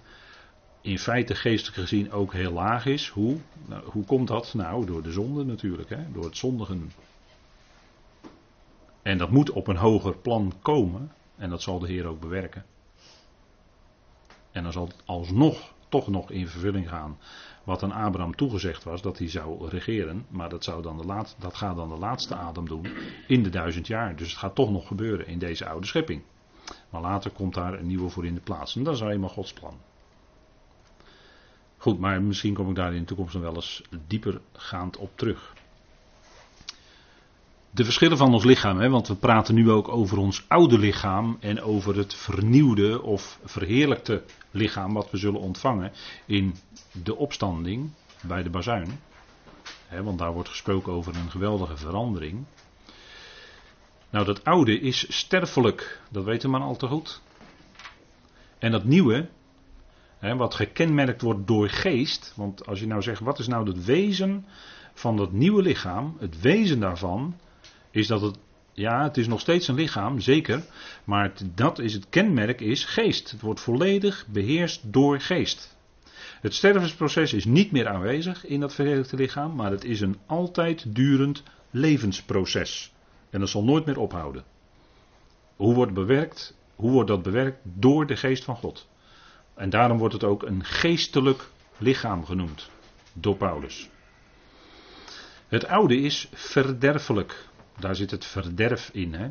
in 0.80 0.98
feite 0.98 1.34
geestelijk 1.34 1.76
gezien 1.76 2.12
ook 2.12 2.32
heel 2.32 2.52
laag 2.52 2.86
is. 2.86 3.08
Hoe? 3.08 3.36
Nou, 3.66 3.82
hoe 3.84 4.04
komt 4.04 4.28
dat? 4.28 4.54
Nou, 4.54 4.86
door 4.86 5.02
de 5.02 5.12
zonde 5.12 5.44
natuurlijk, 5.44 5.88
hè? 5.88 6.12
door 6.12 6.24
het 6.24 6.36
zondigen. 6.36 6.92
En 9.02 9.18
dat 9.18 9.30
moet 9.30 9.50
op 9.50 9.66
een 9.66 9.76
hoger 9.76 10.16
plan 10.16 10.52
komen, 10.62 11.12
en 11.36 11.50
dat 11.50 11.62
zal 11.62 11.78
de 11.78 11.86
Heer 11.86 12.06
ook 12.06 12.20
bewerken. 12.20 12.64
En 14.52 14.62
dan 14.62 14.72
zal 14.72 14.88
alsnog 15.04 15.72
toch 15.88 16.08
nog 16.08 16.30
in 16.30 16.48
vervulling 16.48 16.88
gaan 16.88 17.18
wat 17.64 17.82
aan 17.82 17.92
Abraham 17.92 18.36
toegezegd 18.36 18.84
was, 18.84 19.02
dat 19.02 19.18
hij 19.18 19.28
zou 19.28 19.68
regeren. 19.68 20.26
Maar 20.28 20.48
dat, 20.48 20.64
zou 20.64 20.82
dan 20.82 20.96
de 20.96 21.04
laatste, 21.04 21.40
dat 21.40 21.54
gaat 21.54 21.76
dan 21.76 21.88
de 21.88 21.98
laatste 21.98 22.34
adem 22.34 22.68
doen 22.68 22.86
in 23.26 23.42
de 23.42 23.50
duizend 23.50 23.86
jaar. 23.86 24.16
Dus 24.16 24.30
het 24.30 24.38
gaat 24.38 24.54
toch 24.54 24.70
nog 24.70 24.86
gebeuren 24.86 25.26
in 25.26 25.38
deze 25.38 25.68
oude 25.68 25.86
schepping. 25.86 26.22
Maar 26.90 27.00
later 27.00 27.30
komt 27.30 27.54
daar 27.54 27.74
een 27.74 27.86
nieuwe 27.86 28.08
voor 28.08 28.26
in 28.26 28.34
de 28.34 28.40
plaats. 28.40 28.76
En 28.76 28.82
dat 28.82 28.94
is 28.94 29.00
eenmaal 29.00 29.28
Gods 29.28 29.52
plan. 29.52 29.74
Goed, 31.76 31.98
maar 31.98 32.22
misschien 32.22 32.54
kom 32.54 32.68
ik 32.68 32.74
daar 32.74 32.94
in 32.94 33.00
de 33.00 33.06
toekomst 33.06 33.34
nog 33.34 33.42
wel 33.42 33.54
eens 33.54 33.82
dieper 34.06 34.40
gaand 34.52 34.96
op 34.96 35.10
terug. 35.14 35.54
De 37.72 37.84
verschillen 37.84 38.16
van 38.16 38.34
ons 38.34 38.44
lichaam, 38.44 38.78
hè, 38.78 38.88
want 38.88 39.08
we 39.08 39.14
praten 39.14 39.54
nu 39.54 39.70
ook 39.70 39.88
over 39.88 40.18
ons 40.18 40.44
oude 40.48 40.78
lichaam 40.78 41.36
en 41.40 41.62
over 41.62 41.96
het 41.96 42.14
vernieuwde 42.14 43.02
of 43.02 43.38
verheerlijkte 43.44 44.24
lichaam 44.50 44.92
wat 44.92 45.10
we 45.10 45.16
zullen 45.16 45.40
ontvangen 45.40 45.92
in 46.26 46.54
de 46.92 47.16
opstanding 47.16 47.90
bij 48.22 48.42
de 48.42 48.50
bazuin. 48.50 49.00
Hè, 49.86 50.02
want 50.02 50.18
daar 50.18 50.32
wordt 50.32 50.48
gesproken 50.48 50.92
over 50.92 51.16
een 51.16 51.30
geweldige 51.30 51.76
verandering. 51.76 52.44
Nou, 54.10 54.24
dat 54.24 54.44
oude 54.44 54.80
is 54.80 55.16
sterfelijk, 55.16 56.00
dat 56.08 56.24
weten 56.24 56.50
we 56.50 56.56
maar 56.58 56.66
al 56.66 56.76
te 56.76 56.86
goed. 56.86 57.20
En 58.58 58.70
dat 58.70 58.84
nieuwe, 58.84 59.28
hè, 60.18 60.36
wat 60.36 60.54
gekenmerkt 60.54 61.22
wordt 61.22 61.46
door 61.46 61.68
geest, 61.68 62.32
want 62.36 62.66
als 62.66 62.80
je 62.80 62.86
nou 62.86 63.02
zegt, 63.02 63.20
wat 63.20 63.38
is 63.38 63.46
nou 63.46 63.66
het 63.66 63.84
wezen 63.84 64.46
van 64.94 65.16
dat 65.16 65.32
nieuwe 65.32 65.62
lichaam? 65.62 66.16
Het 66.18 66.40
wezen 66.40 66.80
daarvan 66.80 67.34
is 67.90 68.06
dat 68.06 68.20
het, 68.20 68.38
ja, 68.72 69.02
het 69.02 69.16
is 69.16 69.26
nog 69.26 69.40
steeds 69.40 69.68
een 69.68 69.74
lichaam, 69.74 70.20
zeker, 70.20 70.62
maar 71.04 71.32
dat 71.54 71.78
is 71.78 71.92
het 71.92 72.08
kenmerk 72.08 72.60
is 72.60 72.84
geest. 72.84 73.30
Het 73.30 73.40
wordt 73.40 73.60
volledig 73.60 74.26
beheerst 74.28 74.92
door 74.92 75.20
geest. 75.20 75.78
Het 76.40 76.54
stervensproces 76.54 77.32
is 77.32 77.44
niet 77.44 77.72
meer 77.72 77.88
aanwezig 77.88 78.46
in 78.46 78.60
dat 78.60 78.74
verheerlijkte 78.74 79.16
lichaam, 79.16 79.54
maar 79.54 79.70
het 79.70 79.84
is 79.84 80.00
een 80.00 80.18
altijd 80.26 80.94
durend 80.94 81.42
levensproces. 81.70 82.92
En 83.30 83.40
dat 83.40 83.48
zal 83.48 83.64
nooit 83.64 83.86
meer 83.86 83.98
ophouden. 83.98 84.44
Hoe 85.56 85.74
wordt, 85.74 85.94
bewerkt, 85.94 86.56
hoe 86.74 86.90
wordt 86.90 87.08
dat 87.08 87.22
bewerkt? 87.22 87.58
Door 87.62 88.06
de 88.06 88.16
geest 88.16 88.44
van 88.44 88.56
God. 88.56 88.88
En 89.54 89.70
daarom 89.70 89.98
wordt 89.98 90.14
het 90.14 90.24
ook 90.24 90.42
een 90.42 90.64
geestelijk 90.64 91.48
lichaam 91.78 92.24
genoemd 92.24 92.70
door 93.12 93.36
Paulus. 93.36 93.88
Het 95.48 95.66
oude 95.66 95.96
is 95.96 96.28
verderfelijk. 96.32 97.48
Daar 97.80 97.96
zit 97.96 98.10
het 98.10 98.24
verderf 98.24 98.90
in. 98.92 99.14
Hè? 99.14 99.30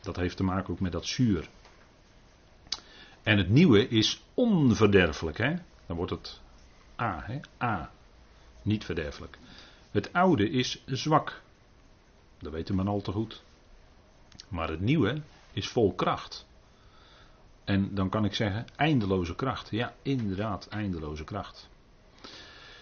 Dat 0.00 0.16
heeft 0.16 0.36
te 0.36 0.44
maken 0.44 0.72
ook 0.72 0.80
met 0.80 0.92
dat 0.92 1.06
zuur. 1.06 1.48
En 3.22 3.38
het 3.38 3.48
nieuwe 3.48 3.88
is 3.88 4.22
onverderfelijk. 4.34 5.38
Hè? 5.38 5.54
Dan 5.86 5.96
wordt 5.96 6.10
het 6.10 6.40
A. 7.00 7.22
Hè? 7.26 7.40
A. 7.66 7.90
Niet 8.62 8.84
verderfelijk. 8.84 9.38
Het 9.90 10.12
oude 10.12 10.50
is 10.50 10.82
zwak. 10.86 11.42
Dat 12.38 12.52
weet 12.52 12.72
men 12.72 12.88
al 12.88 13.00
te 13.00 13.12
goed. 13.12 13.42
Maar 14.48 14.68
het 14.68 14.80
nieuwe 14.80 15.22
is 15.52 15.68
vol 15.68 15.94
kracht. 15.94 16.46
En 17.64 17.94
dan 17.94 18.08
kan 18.08 18.24
ik 18.24 18.34
zeggen, 18.34 18.66
eindeloze 18.76 19.34
kracht. 19.34 19.70
Ja, 19.70 19.94
inderdaad, 20.02 20.68
eindeloze 20.68 21.24
kracht. 21.24 21.68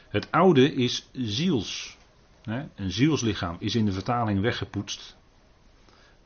Het 0.08 0.30
oude 0.30 0.74
is 0.74 1.08
ziels. 1.12 1.96
Een 2.44 2.90
zielslichaam 2.90 3.56
is 3.58 3.74
in 3.74 3.84
de 3.84 3.92
vertaling 3.92 4.40
weggepoetst. 4.40 5.16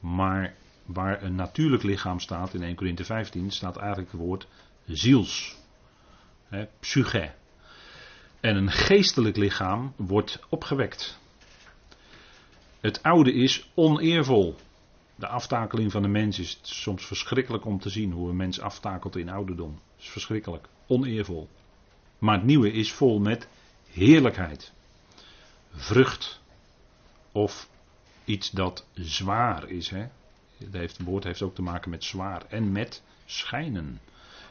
Maar 0.00 0.54
waar 0.84 1.22
een 1.22 1.34
natuurlijk 1.34 1.82
lichaam 1.82 2.20
staat 2.20 2.54
in 2.54 2.62
1 2.62 2.74
Corinthië 2.74 3.04
15 3.04 3.50
staat 3.50 3.76
eigenlijk 3.76 4.10
het 4.12 4.20
woord 4.20 4.48
ziels. 4.86 5.56
Psyche. 6.80 7.34
En 8.40 8.56
een 8.56 8.70
geestelijk 8.70 9.36
lichaam 9.36 9.92
wordt 9.96 10.40
opgewekt. 10.48 11.20
Het 12.80 13.02
oude 13.02 13.32
is 13.32 13.70
oneervol. 13.74 14.56
De 15.14 15.26
aftakeling 15.26 15.92
van 15.92 16.02
de 16.02 16.08
mens 16.08 16.38
is 16.38 16.58
soms 16.62 17.06
verschrikkelijk 17.06 17.64
om 17.64 17.80
te 17.80 17.90
zien 17.90 18.12
hoe 18.12 18.28
een 18.28 18.36
mens 18.36 18.60
aftakelt 18.60 19.16
in 19.16 19.28
ouderdom. 19.28 19.80
Het 19.94 20.04
is 20.04 20.08
verschrikkelijk, 20.08 20.68
oneervol. 20.86 21.48
Maar 22.18 22.34
het 22.34 22.46
nieuwe 22.46 22.72
is 22.72 22.92
vol 22.92 23.18
met 23.18 23.48
heerlijkheid 23.90 24.74
vrucht 25.76 26.40
of 27.32 27.68
iets 28.24 28.50
dat 28.50 28.86
zwaar 28.94 29.68
is. 29.68 29.90
Hè? 29.90 30.06
Het, 30.58 30.72
heeft, 30.72 30.96
het 30.96 31.06
woord 31.06 31.24
heeft 31.24 31.42
ook 31.42 31.54
te 31.54 31.62
maken 31.62 31.90
met 31.90 32.04
zwaar 32.04 32.42
en 32.48 32.72
met 32.72 33.02
schijnen. 33.24 34.00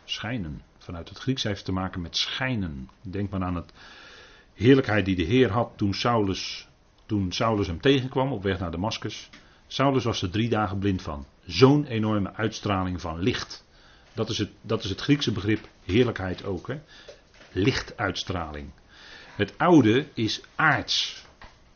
Schijnen. 0.06 0.62
Vanuit 0.78 1.10
het 1.10 1.18
Grieks 1.18 1.44
heeft 1.44 1.56
het 1.56 1.66
te 1.66 1.72
maken 1.72 2.02
met 2.02 2.18
schijnen. 2.18 2.90
Denk 3.02 3.30
maar 3.30 3.44
aan 3.44 3.56
het 3.56 3.72
heerlijkheid 4.54 5.06
die 5.06 5.16
de 5.16 5.24
Heer 5.24 5.52
had 5.52 5.72
toen 5.76 5.94
Saulus, 5.94 6.68
toen 7.06 7.32
Saulus 7.32 7.68
hem 7.68 7.82
tegenkwam 7.82 8.32
op 8.32 8.44
weg 8.44 8.60
naar 8.60 8.72
Damascus. 8.72 9.30
Saulus 9.68 10.04
was 10.04 10.22
er 10.22 10.30
drie 10.30 10.50
dagen 10.50 10.80
blind 10.80 11.02
van. 11.02 11.26
Zo'n 11.46 11.86
enorme 11.86 12.34
uitstraling 12.34 13.02
van 13.02 13.20
licht. 13.20 13.66
Dat 14.14 14.30
is 14.30 14.38
het, 14.38 14.52
dat 14.62 14.84
is 14.84 14.90
het 14.90 15.02
Griekse 15.02 15.32
begrip 15.32 15.68
heerlijkheid 15.84 16.46
ook. 16.46 16.68
Hè? 16.68 16.80
Lichtuitstraling. 17.52 18.70
Het 19.36 19.58
oude 19.58 20.08
is 20.14 20.42
aards 20.56 21.26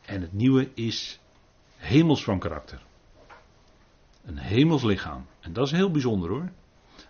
en 0.06 0.22
het 0.22 0.34
nieuwe 0.34 0.70
is 0.74 1.20
hemels 1.78 2.24
van 2.24 2.40
karakter. 2.40 2.82
Een 4.26 4.38
hemels 4.38 4.84
lichaam. 4.84 5.26
En 5.40 5.54
dat 5.54 5.66
is 5.66 5.72
heel 5.72 5.92
bijzonder 5.92 6.30
hoor. 6.30 6.50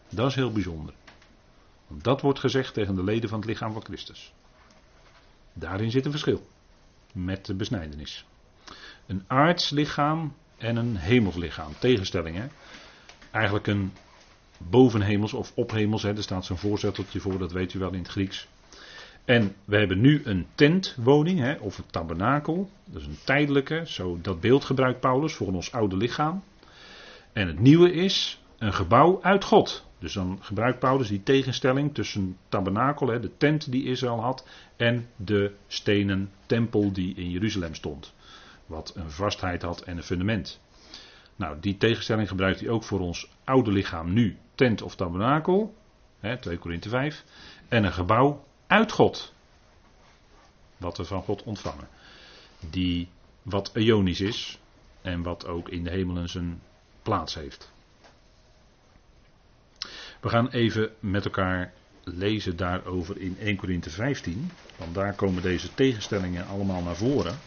Dat 0.10 0.30
is 0.30 0.36
heel 0.36 0.52
bijzonder. 0.52 0.94
Want 1.88 2.04
dat 2.04 2.22
wordt 2.22 2.40
gezegd 2.40 2.74
tegen 2.74 2.96
de 2.96 3.04
leden 3.04 3.30
van 3.30 3.40
het 3.40 3.48
lichaam 3.48 3.74
van 3.74 3.84
Christus. 3.84 4.34
Daarin 5.54 5.92
zit 5.92 6.06
een 6.06 6.12
verschil 6.12 6.48
met 7.14 7.46
de 7.46 7.54
besnijdenis. 7.54 8.26
Een 9.06 9.24
aards 9.28 9.70
lichaam 9.70 10.36
en 10.58 10.76
een 10.76 10.96
hemels 10.96 11.36
lichaam. 11.36 11.72
Tegenstellingen. 11.80 12.52
Eigenlijk 13.32 13.68
een 13.68 13.94
bovenhemels 14.58 15.34
of 15.34 15.52
ophemels. 15.56 16.04
Hè. 16.04 16.16
Er 16.16 16.24
staat 16.24 16.46
zo'n 16.46 16.58
voorzetteltje 16.58 17.20
voor, 17.20 17.38
dat 17.38 17.52
weet 17.52 17.74
u 17.74 17.80
wel 17.80 17.92
in 17.94 18.00
het 18.00 18.08
Grieks. 18.08 18.48
En 19.30 19.56
we 19.66 19.78
hebben 19.78 20.02
nu 20.02 20.22
een 20.24 20.48
tentwoning, 20.56 21.40
hè, 21.40 21.54
of 21.54 21.78
een 21.78 21.90
tabernakel. 21.92 22.70
Is 22.94 23.06
een 23.06 23.18
tijdelijke, 23.24 23.82
zo, 23.86 24.20
dat 24.22 24.40
beeld 24.40 24.66
gebruikt 24.66 25.00
Paulus 25.00 25.34
voor 25.34 25.54
ons 25.54 25.72
oude 25.72 25.98
lichaam. 25.98 26.44
En 27.34 27.48
het 27.48 27.60
nieuwe 27.60 27.92
is 27.92 28.42
een 28.58 28.74
gebouw 28.74 29.20
uit 29.22 29.44
God. 29.44 29.86
Dus 30.00 30.14
dan 30.14 30.38
gebruikt 30.42 30.80
Paulus 30.80 31.08
die 31.08 31.24
tegenstelling 31.24 31.94
tussen 31.94 32.38
tabernakel, 32.48 33.08
hè, 33.08 33.20
de 33.20 33.38
tent 33.38 33.72
die 33.72 33.86
Israël 33.86 34.22
had, 34.22 34.48
en 34.76 35.08
de 35.16 35.54
stenen 35.68 36.32
tempel 36.46 36.92
die 36.92 37.16
in 37.16 37.30
Jeruzalem 37.30 37.76
stond. 37.76 38.14
Wat 38.66 38.94
een 38.96 39.12
vastheid 39.12 39.62
had 39.62 39.82
en 39.82 39.98
een 39.98 40.04
fundament. 40.04 40.62
Nou, 41.36 41.58
die 41.60 41.78
tegenstelling 41.78 42.28
gebruikt 42.28 42.60
hij 42.60 42.70
ook 42.70 42.84
voor 42.84 43.00
ons 43.00 43.30
oude 43.44 43.72
lichaam 43.72 44.14
nu, 44.14 44.38
tent 44.56 44.82
of 44.82 44.96
tabernakel, 44.96 45.76
hè, 46.20 46.38
2 46.38 46.58
Korinthe 46.58 46.90
5, 46.90 47.24
en 47.68 47.84
een 47.84 47.94
gebouw 47.94 48.48
uit 48.70 48.92
God. 48.92 49.34
Wat 50.78 50.98
we 50.98 51.06
van 51.06 51.24
God 51.24 51.44
ontvangen. 51.44 51.88
Die 52.70 53.10
wat 53.42 53.72
ionisch 53.74 54.22
is 54.22 54.60
en 55.02 55.22
wat 55.22 55.46
ook 55.46 55.70
in 55.70 55.84
de 55.84 55.90
hemelen 55.90 56.30
zijn 56.30 56.62
plaats 57.02 57.34
heeft. 57.34 57.72
We 60.20 60.30
gaan 60.30 60.50
even 60.50 60.92
met 61.00 61.26
elkaar 61.26 61.74
lezen 62.04 62.58
daarover 62.58 63.18
in 63.18 63.38
1 63.40 63.56
Korinthe 63.56 63.90
15. 63.90 64.52
Want 64.76 64.96
daar 64.96 65.14
komen 65.14 65.42
deze 65.42 65.74
tegenstellingen 65.74 66.48
allemaal 66.48 66.82
naar 66.82 66.96
voren. 66.96 67.40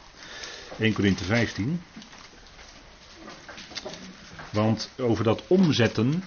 1 0.78 0.92
Korinthe 0.92 1.24
15. 1.24 1.82
Want 4.50 4.90
over 4.98 5.24
dat 5.24 5.42
omzetten, 5.46 6.24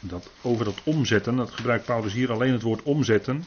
dat, 0.00 0.30
over 0.42 0.64
dat 0.64 0.80
omzetten, 0.84 1.36
dat 1.36 1.50
gebruikt 1.50 1.84
Paulus 1.84 2.12
hier 2.12 2.32
alleen 2.32 2.52
het 2.52 2.62
woord 2.62 2.82
omzetten. 2.82 3.44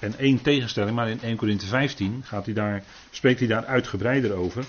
En 0.00 0.18
één 0.18 0.42
tegenstelling, 0.42 0.96
maar 0.96 1.10
in 1.10 1.20
1 1.22 1.36
Korinthe 1.36 1.66
15 1.66 2.22
gaat 2.24 2.44
hij 2.44 2.54
daar, 2.54 2.82
spreekt 3.10 3.38
hij 3.38 3.48
daar 3.48 3.64
uitgebreider 3.64 4.32
over. 4.32 4.64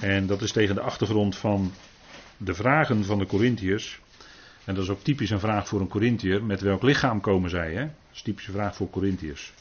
En 0.00 0.26
dat 0.26 0.42
is 0.42 0.52
tegen 0.52 0.74
de 0.74 0.80
achtergrond 0.80 1.36
van 1.36 1.72
de 2.36 2.54
vragen 2.54 3.04
van 3.04 3.18
de 3.18 3.26
Corinthiërs. 3.26 4.00
En 4.64 4.74
dat 4.74 4.84
is 4.84 4.90
ook 4.90 5.02
typisch 5.02 5.30
een 5.30 5.40
vraag 5.40 5.68
voor 5.68 5.80
een 5.80 5.88
Corinthiër. 5.88 6.44
Met 6.44 6.60
welk 6.60 6.82
lichaam 6.82 7.20
komen 7.20 7.50
zij? 7.50 7.72
Hè? 7.72 7.80
Dat 7.80 8.14
is 8.14 8.22
typische 8.22 8.52
vraag 8.52 8.76
voor 8.76 8.90
Corinthiërs. 8.90 9.52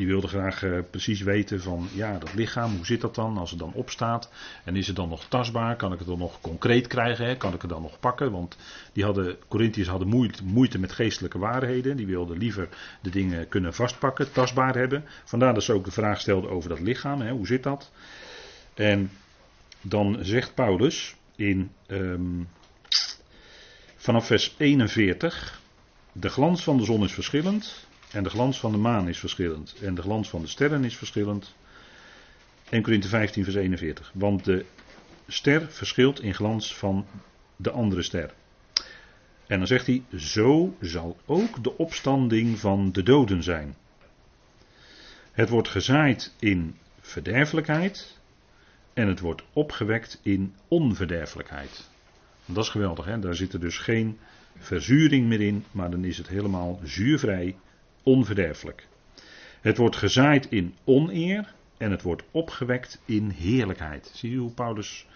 Die 0.00 0.08
wilde 0.08 0.28
graag 0.28 0.62
uh, 0.62 0.78
precies 0.90 1.20
weten 1.20 1.60
van 1.62 1.88
ja, 1.92 2.18
dat 2.18 2.34
lichaam, 2.34 2.76
hoe 2.76 2.86
zit 2.86 3.00
dat 3.00 3.14
dan 3.14 3.38
als 3.38 3.50
het 3.50 3.58
dan 3.58 3.72
opstaat? 3.72 4.30
En 4.64 4.76
is 4.76 4.86
het 4.86 4.96
dan 4.96 5.08
nog 5.08 5.24
tastbaar? 5.24 5.76
Kan 5.76 5.92
ik 5.92 5.98
het 5.98 6.08
dan 6.08 6.18
nog 6.18 6.40
concreet 6.40 6.86
krijgen? 6.86 7.26
Hè? 7.26 7.36
Kan 7.36 7.54
ik 7.54 7.60
het 7.60 7.70
dan 7.70 7.82
nog 7.82 8.00
pakken? 8.00 8.30
Want 8.30 8.56
die 8.92 9.04
hadden, 9.04 9.36
Corinthiërs 9.48 9.88
hadden 9.88 10.32
moeite, 10.44 10.78
met 10.78 10.92
geestelijke 10.92 11.38
waarheden. 11.38 11.96
Die 11.96 12.06
wilden 12.06 12.38
liever 12.38 12.68
de 13.00 13.10
dingen 13.10 13.48
kunnen 13.48 13.74
vastpakken, 13.74 14.32
tastbaar 14.32 14.74
hebben. 14.74 15.04
Vandaar 15.24 15.54
dat 15.54 15.62
ze 15.62 15.72
ook 15.72 15.84
de 15.84 15.90
vraag 15.90 16.20
stelden 16.20 16.50
over 16.50 16.68
dat 16.68 16.80
lichaam. 16.80 17.20
Hè? 17.20 17.30
Hoe 17.30 17.46
zit 17.46 17.62
dat? 17.62 17.90
En 18.74 19.10
dan 19.80 20.18
zegt 20.20 20.54
Paulus 20.54 21.14
in 21.36 21.70
um, 21.86 22.48
vanaf 23.96 24.26
vers 24.26 24.54
41. 24.58 25.60
De 26.12 26.28
glans 26.28 26.62
van 26.62 26.76
de 26.76 26.84
zon 26.84 27.04
is 27.04 27.12
verschillend. 27.12 27.88
En 28.10 28.22
de 28.22 28.30
glans 28.30 28.60
van 28.60 28.72
de 28.72 28.78
maan 28.78 29.08
is 29.08 29.18
verschillend. 29.18 29.74
En 29.82 29.94
de 29.94 30.02
glans 30.02 30.28
van 30.28 30.40
de 30.40 30.46
sterren 30.46 30.84
is 30.84 30.96
verschillend. 30.96 31.54
1 32.68 32.82
Korinthe 32.82 33.08
15, 33.08 33.44
vers 33.44 33.56
41. 33.56 34.10
Want 34.14 34.44
de 34.44 34.64
ster 35.28 35.70
verschilt 35.70 36.22
in 36.22 36.34
glans 36.34 36.76
van 36.76 37.06
de 37.56 37.70
andere 37.70 38.02
ster. 38.02 38.32
En 39.46 39.58
dan 39.58 39.66
zegt 39.66 39.86
hij: 39.86 40.02
Zo 40.16 40.76
zal 40.80 41.16
ook 41.26 41.64
de 41.64 41.76
opstanding 41.76 42.58
van 42.58 42.92
de 42.92 43.02
doden 43.02 43.42
zijn. 43.42 43.76
Het 45.32 45.48
wordt 45.48 45.68
gezaaid 45.68 46.34
in 46.38 46.76
verderfelijkheid. 47.00 48.18
En 48.92 49.08
het 49.08 49.20
wordt 49.20 49.42
opgewekt 49.52 50.20
in 50.22 50.54
onverderfelijkheid. 50.68 51.88
Dat 52.44 52.64
is 52.64 52.70
geweldig, 52.70 53.04
hè? 53.04 53.18
daar 53.18 53.34
zit 53.34 53.52
er 53.52 53.60
dus 53.60 53.78
geen 53.78 54.18
verzuring 54.58 55.26
meer 55.26 55.40
in, 55.40 55.64
maar 55.70 55.90
dan 55.90 56.04
is 56.04 56.18
het 56.18 56.28
helemaal 56.28 56.80
zuurvrij 56.84 57.56
onverderfelijk. 58.02 58.88
Het 59.60 59.76
wordt 59.76 59.96
gezaaid 59.96 60.46
in 60.46 60.74
oneer 60.84 61.54
en 61.76 61.90
het 61.90 62.02
wordt 62.02 62.22
opgewekt 62.30 63.02
in 63.04 63.28
heerlijkheid. 63.28 64.10
Zie 64.14 64.30
je 64.30 64.36
hoe 64.36 64.50
Paulus 64.50 65.06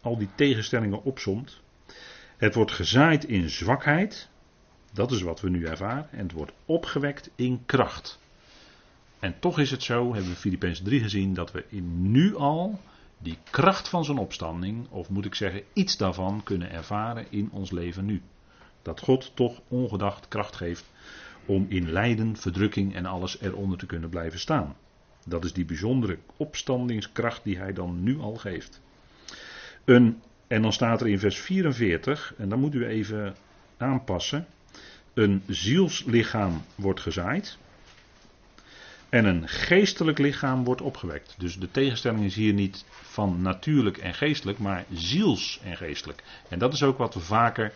al 0.00 0.18
die 0.18 0.28
tegenstellingen 0.34 1.04
opsomt? 1.04 1.60
Het 2.36 2.54
wordt 2.54 2.72
gezaaid 2.72 3.24
in 3.24 3.50
zwakheid, 3.50 4.28
dat 4.92 5.10
is 5.10 5.22
wat 5.22 5.40
we 5.40 5.50
nu 5.50 5.64
ervaren, 5.66 6.10
en 6.10 6.22
het 6.22 6.32
wordt 6.32 6.52
opgewekt 6.64 7.30
in 7.34 7.62
kracht. 7.66 8.20
En 9.18 9.38
toch 9.38 9.58
is 9.58 9.70
het 9.70 9.82
zo, 9.82 10.12
hebben 10.12 10.30
we 10.30 10.36
Filippenzen 10.36 10.84
3 10.84 11.00
gezien, 11.00 11.34
dat 11.34 11.52
we 11.52 11.64
in 11.68 12.10
nu 12.10 12.36
al 12.36 12.80
die 13.18 13.38
kracht 13.50 13.88
van 13.88 14.04
zijn 14.04 14.18
opstanding, 14.18 14.86
of 14.90 15.08
moet 15.08 15.24
ik 15.24 15.34
zeggen 15.34 15.62
iets 15.72 15.96
daarvan, 15.96 16.40
kunnen 16.44 16.70
ervaren 16.70 17.26
in 17.30 17.48
ons 17.52 17.70
leven 17.70 18.04
nu. 18.04 18.22
Dat 18.82 19.00
God 19.00 19.32
toch 19.34 19.60
ongedacht 19.68 20.28
kracht 20.28 20.56
geeft 20.56 20.84
om 21.46 21.66
in 21.68 21.90
lijden, 21.90 22.36
verdrukking 22.36 22.94
en 22.94 23.06
alles 23.06 23.40
eronder 23.40 23.78
te 23.78 23.86
kunnen 23.86 24.08
blijven 24.08 24.38
staan. 24.38 24.76
Dat 25.26 25.44
is 25.44 25.52
die 25.52 25.64
bijzondere 25.64 26.18
opstandingskracht 26.36 27.44
die 27.44 27.58
hij 27.58 27.72
dan 27.72 28.02
nu 28.02 28.18
al 28.18 28.34
geeft. 28.34 28.80
Een, 29.84 30.20
en 30.46 30.62
dan 30.62 30.72
staat 30.72 31.00
er 31.00 31.08
in 31.08 31.18
vers 31.18 31.38
44, 31.38 32.34
en 32.38 32.48
dan 32.48 32.60
moet 32.60 32.74
u 32.74 32.86
even 32.86 33.34
aanpassen. 33.76 34.46
Een 35.14 35.42
zielslichaam 35.46 36.62
wordt 36.74 37.00
gezaaid. 37.00 37.58
En 39.08 39.24
een 39.24 39.48
geestelijk 39.48 40.18
lichaam 40.18 40.64
wordt 40.64 40.80
opgewekt. 40.80 41.34
Dus 41.38 41.58
de 41.58 41.70
tegenstelling 41.70 42.24
is 42.24 42.34
hier 42.34 42.52
niet 42.52 42.84
van 42.88 43.42
natuurlijk 43.42 43.96
en 43.96 44.14
geestelijk, 44.14 44.58
maar 44.58 44.84
ziels 44.92 45.60
en 45.64 45.76
geestelijk. 45.76 46.22
En 46.48 46.58
dat 46.58 46.72
is 46.72 46.82
ook 46.82 46.98
wat 46.98 47.14
we 47.14 47.20
vaker 47.20 47.72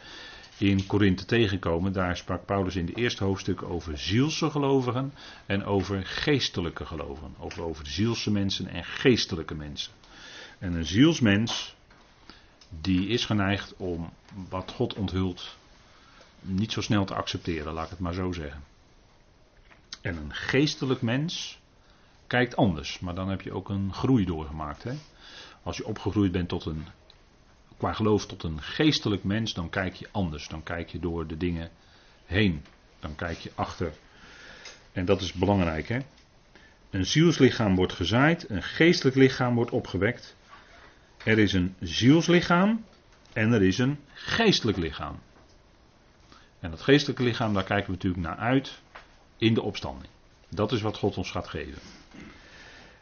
in 0.58 0.86
Korinthe 0.86 1.24
tegenkomen. 1.24 1.92
Daar 1.92 2.16
sprak 2.16 2.44
Paulus 2.44 2.76
in 2.76 2.86
de 2.86 2.94
eerste 2.94 3.24
hoofdstuk 3.24 3.62
over 3.62 3.98
zielse 3.98 4.50
gelovigen 4.50 5.12
en 5.46 5.64
over 5.64 6.06
geestelijke 6.06 6.86
gelovigen. 6.86 7.34
Over, 7.38 7.62
over 7.62 7.86
zielse 7.86 8.30
mensen 8.30 8.68
en 8.68 8.84
geestelijke 8.84 9.54
mensen. 9.54 9.92
En 10.58 10.74
een 10.74 10.86
zielsmens, 10.86 11.74
die 12.80 13.08
is 13.08 13.24
geneigd 13.24 13.74
om 13.76 14.10
wat 14.48 14.72
God 14.76 14.94
onthult 14.94 15.56
niet 16.40 16.72
zo 16.72 16.80
snel 16.80 17.04
te 17.04 17.14
accepteren, 17.14 17.72
laat 17.72 17.84
ik 17.84 17.90
het 17.90 17.98
maar 17.98 18.14
zo 18.14 18.32
zeggen. 18.32 18.62
En 20.00 20.16
een 20.16 20.34
geestelijk 20.34 21.02
mens 21.02 21.58
kijkt 22.26 22.56
anders, 22.56 22.98
maar 22.98 23.14
dan 23.14 23.28
heb 23.28 23.40
je 23.42 23.52
ook 23.52 23.68
een 23.68 23.92
groei 23.92 24.24
doorgemaakt. 24.24 24.82
Hè? 24.82 24.92
Als 25.62 25.76
je 25.76 25.86
opgegroeid 25.86 26.32
bent 26.32 26.48
tot 26.48 26.64
een, 26.64 26.86
qua 27.76 27.92
geloof 27.92 28.26
tot 28.26 28.42
een 28.42 28.62
geestelijk 28.62 29.24
mens, 29.24 29.54
dan 29.54 29.70
kijk 29.70 29.94
je 29.94 30.08
anders. 30.10 30.48
Dan 30.48 30.62
kijk 30.62 30.88
je 30.88 30.98
door 30.98 31.26
de 31.26 31.36
dingen 31.36 31.70
heen. 32.26 32.64
Dan 33.00 33.14
kijk 33.14 33.38
je 33.38 33.50
achter. 33.54 33.92
En 34.92 35.04
dat 35.04 35.20
is 35.20 35.32
belangrijk. 35.32 35.88
Hè? 35.88 35.98
Een 36.90 37.06
zielslichaam 37.06 37.74
wordt 37.74 37.92
gezaaid, 37.92 38.50
een 38.50 38.62
geestelijk 38.62 39.16
lichaam 39.16 39.54
wordt 39.54 39.70
opgewekt. 39.70 40.36
Er 41.24 41.38
is 41.38 41.52
een 41.52 41.74
zielslichaam 41.80 42.84
en 43.32 43.52
er 43.52 43.62
is 43.62 43.78
een 43.78 43.98
geestelijk 44.14 44.78
lichaam. 44.78 45.18
En 46.60 46.70
dat 46.70 46.80
geestelijke 46.80 47.22
lichaam, 47.22 47.54
daar 47.54 47.64
kijken 47.64 47.86
we 47.86 47.92
natuurlijk 47.92 48.22
naar 48.22 48.36
uit 48.36 48.80
in 49.38 49.54
de 49.54 49.62
opstanding. 49.62 50.10
Dat 50.48 50.72
is 50.72 50.80
wat 50.80 50.96
God 50.96 51.16
ons 51.16 51.30
gaat 51.30 51.48
geven. 51.48 51.78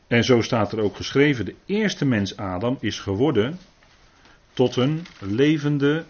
En 0.07 0.25
zo 0.25 0.41
staat 0.41 0.73
er 0.73 0.81
ook 0.81 0.97
geschreven: 0.97 1.45
de 1.45 1.55
eerste 1.67 2.05
mens 2.05 2.37
Adam 2.37 2.77
is 2.81 2.99
geworden 2.99 3.59
tot 4.55 4.77
een 4.77 5.07
levende 5.21 6.05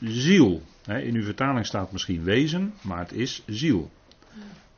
ziel. 0.00 0.62
In 0.86 1.14
uw 1.14 1.24
vertaling 1.24 1.66
staat 1.66 1.92
misschien 1.92 2.22
wezen, 2.22 2.74
maar 2.80 2.98
het 2.98 3.12
is 3.12 3.42
ziel. 3.46 3.90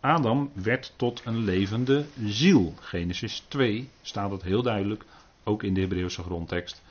Adam 0.00 0.50
werd 0.54 0.92
tot 0.96 1.22
een 1.24 1.44
levende 1.44 2.04
ziel. 2.24 2.74
Genesis 2.80 3.44
2 3.48 3.88
staat 4.02 4.30
het 4.30 4.42
heel 4.42 4.62
duidelijk, 4.62 5.04
ook 5.44 5.62
in 5.62 5.74
de 5.74 5.80
Hebreeuwse 5.80 6.22
grondtekst. 6.22 6.82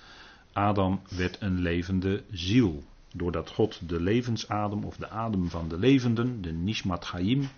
Adam 0.54 1.02
werd 1.10 1.38
een 1.40 1.60
levende 1.60 2.24
ziel. 2.32 2.84
Doordat 3.14 3.50
God 3.50 3.90
de 3.90 4.02
levensadem 4.02 4.84
of 4.84 4.98
de 4.98 5.10
adem 5.10 5.50
van 5.50 5.70
de 5.70 5.80
levenden, 5.80 6.42
de 6.42 6.52
Nishmat 6.52 7.06
Chaim, 7.06 7.50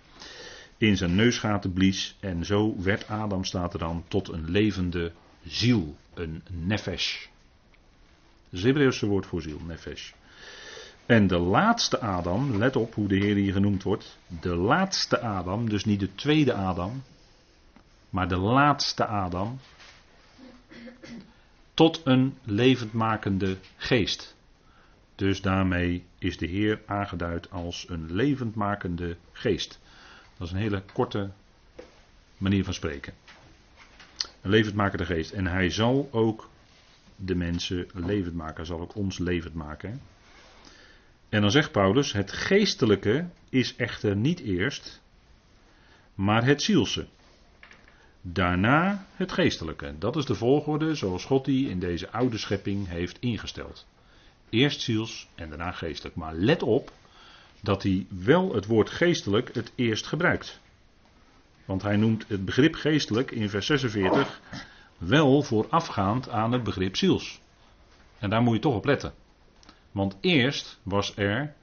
in 0.76 0.96
zijn 0.96 1.14
neusgaten 1.14 1.72
blies. 1.72 2.16
En 2.20 2.44
zo 2.44 2.74
werd 2.82 3.08
Adam, 3.08 3.44
staat 3.44 3.72
er 3.72 3.78
dan, 3.78 4.04
tot 4.08 4.28
een 4.28 4.50
levende 4.50 5.12
ziel. 5.44 5.96
Een 6.14 6.42
nefesh. 6.50 7.26
Hebreeuwse 8.62 9.06
woord 9.06 9.26
voor 9.26 9.42
ziel, 9.42 9.60
nefesh. 9.66 10.12
En 11.06 11.26
de 11.26 11.38
laatste 11.38 12.00
Adam, 12.00 12.56
let 12.56 12.76
op 12.76 12.94
hoe 12.94 13.08
de 13.08 13.16
Heer 13.16 13.34
hier 13.34 13.52
genoemd 13.52 13.82
wordt. 13.82 14.18
De 14.40 14.54
laatste 14.54 15.20
Adam, 15.20 15.68
dus 15.68 15.84
niet 15.84 16.00
de 16.00 16.14
tweede 16.14 16.54
Adam, 16.54 17.02
maar 18.10 18.28
de 18.28 18.36
laatste 18.36 19.06
Adam. 19.06 19.60
Tot 21.74 22.00
een 22.04 22.38
levendmakende 22.44 23.56
geest. 23.76 24.36
Dus 25.14 25.40
daarmee 25.40 26.04
is 26.18 26.38
de 26.38 26.46
Heer 26.46 26.82
aangeduid 26.86 27.50
als 27.50 27.86
een 27.88 28.12
levendmakende 28.12 29.16
geest. 29.32 29.80
Dat 30.36 30.46
is 30.46 30.52
een 30.52 30.60
hele 30.60 30.82
korte 30.92 31.30
manier 32.38 32.64
van 32.64 32.74
spreken. 32.74 33.14
Een 34.42 34.50
levend 34.50 34.74
maken 34.74 34.98
de 34.98 35.04
geest. 35.04 35.32
En 35.32 35.46
hij 35.46 35.70
zal 35.70 36.08
ook 36.12 36.48
de 37.16 37.34
mensen 37.34 37.86
levend 37.94 38.34
maken. 38.34 38.56
Hij 38.56 38.64
zal 38.64 38.80
ook 38.80 38.94
ons 38.94 39.18
levend 39.18 39.54
maken. 39.54 40.00
En 41.28 41.40
dan 41.40 41.50
zegt 41.50 41.72
Paulus: 41.72 42.12
Het 42.12 42.32
geestelijke 42.32 43.28
is 43.48 43.76
echter 43.76 44.16
niet 44.16 44.40
eerst, 44.40 45.00
maar 46.14 46.44
het 46.44 46.62
zielse. 46.62 47.06
Daarna 48.20 49.06
het 49.16 49.32
geestelijke. 49.32 49.94
Dat 49.98 50.16
is 50.16 50.24
de 50.24 50.34
volgorde 50.34 50.94
zoals 50.94 51.24
God 51.24 51.44
die 51.44 51.68
in 51.68 51.78
deze 51.78 52.10
oude 52.10 52.38
schepping 52.38 52.88
heeft 52.88 53.18
ingesteld. 53.20 53.86
Eerst 54.50 54.80
ziels 54.80 55.28
en 55.34 55.48
daarna 55.48 55.72
geestelijk. 55.72 56.16
Maar 56.16 56.34
let 56.34 56.62
op 56.62 56.92
dat 57.60 57.82
hij 57.82 58.06
wel 58.08 58.54
het 58.54 58.66
woord 58.66 58.90
geestelijk 58.90 59.54
het 59.54 59.72
eerst 59.74 60.06
gebruikt. 60.06 60.60
Want 61.64 61.82
hij 61.82 61.96
noemt 61.96 62.24
het 62.28 62.44
begrip 62.44 62.74
geestelijk 62.74 63.30
in 63.30 63.48
vers 63.48 63.66
46 63.66 64.40
wel 64.98 65.42
voorafgaand 65.42 66.28
aan 66.28 66.52
het 66.52 66.62
begrip 66.62 66.96
ziels. 66.96 67.40
En 68.18 68.30
daar 68.30 68.42
moet 68.42 68.54
je 68.54 68.60
toch 68.60 68.74
op 68.74 68.84
letten. 68.84 69.14
Want 69.92 70.16
eerst 70.20 70.80
was 70.82 71.16
er. 71.16 71.54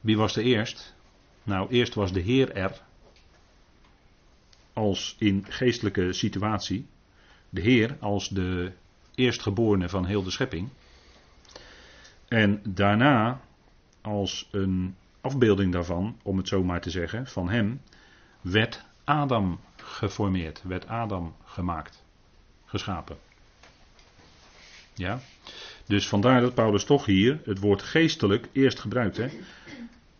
Wie 0.00 0.16
was 0.16 0.36
er 0.36 0.42
eerst? 0.42 0.94
Nou, 1.42 1.70
eerst 1.70 1.94
was 1.94 2.12
de 2.12 2.20
Heer 2.20 2.52
er. 2.52 2.80
Als 4.72 5.16
in 5.18 5.44
geestelijke 5.48 6.12
situatie. 6.12 6.86
De 7.50 7.60
Heer 7.60 7.96
als 8.00 8.28
de 8.28 8.72
eerstgeborene 9.14 9.88
van 9.88 10.04
heel 10.04 10.22
de 10.22 10.30
schepping. 10.30 10.68
En 12.28 12.60
daarna 12.64 13.40
als 14.00 14.48
een 14.50 14.96
afbeelding 15.20 15.72
daarvan, 15.72 16.18
om 16.22 16.36
het 16.36 16.48
zo 16.48 16.62
maar 16.62 16.80
te 16.80 16.90
zeggen, 16.90 17.26
van 17.26 17.48
hem, 17.48 17.80
werd 18.40 18.84
Adam 19.04 19.60
geformeerd, 19.76 20.62
werd 20.62 20.86
Adam 20.86 21.34
gemaakt, 21.44 22.04
geschapen. 22.70 23.16
Ja? 24.94 25.20
Dus 25.86 26.08
vandaar 26.08 26.40
dat 26.40 26.54
Paulus 26.54 26.84
toch 26.84 27.04
hier 27.04 27.40
het 27.44 27.58
woord 27.58 27.82
geestelijk 27.82 28.48
eerst 28.52 28.80
gebruikt. 28.80 29.16
Hè? 29.16 29.28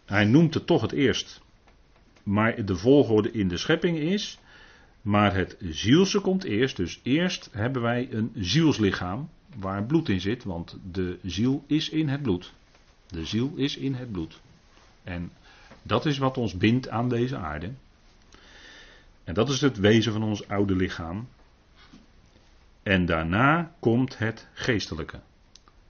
Hij 0.05 0.25
noemt 0.25 0.55
het 0.55 0.67
toch 0.67 0.83
het 0.83 0.93
eerst. 0.93 1.41
Maar 2.23 2.65
de 2.65 2.77
volgorde 2.77 3.33
in 3.33 3.49
de 3.49 3.57
schepping 3.57 3.99
is. 3.99 4.39
Maar 5.03 5.35
het 5.35 5.57
zielse 5.61 6.21
komt 6.21 6.45
eerst. 6.45 6.77
Dus 6.77 7.01
eerst 7.03 7.49
hebben 7.53 7.83
wij 7.83 8.09
een 8.11 8.33
zielslichaam. 8.35 9.29
Waar 9.57 9.85
bloed 9.85 10.09
in 10.09 10.21
zit. 10.21 10.45
Want 10.45 10.77
de 10.93 11.19
ziel 11.23 11.65
is 11.67 11.89
in 11.89 12.09
het 12.09 12.23
bloed. 12.23 12.53
De 13.07 13.25
ziel 13.25 13.53
is 13.57 13.77
in 13.77 13.95
het 13.95 14.13
bloed. 14.13 14.41
En 15.05 15.33
dat 15.83 16.07
is 16.07 16.19
wat 16.19 16.39
ons 16.39 16.57
bindt 16.57 16.89
aan 16.89 17.09
deze 17.09 17.37
aarde. 17.37 17.71
En 19.25 19.35
dat 19.35 19.49
is 19.49 19.61
het 19.61 19.79
wezen 19.79 20.13
van 20.13 20.23
ons 20.23 20.49
oude 20.49 20.77
lichaam. 20.77 21.29
En 22.83 23.07
daarna 23.07 23.73
komt 23.81 24.19
het 24.19 24.49
geestelijke. 24.53 25.21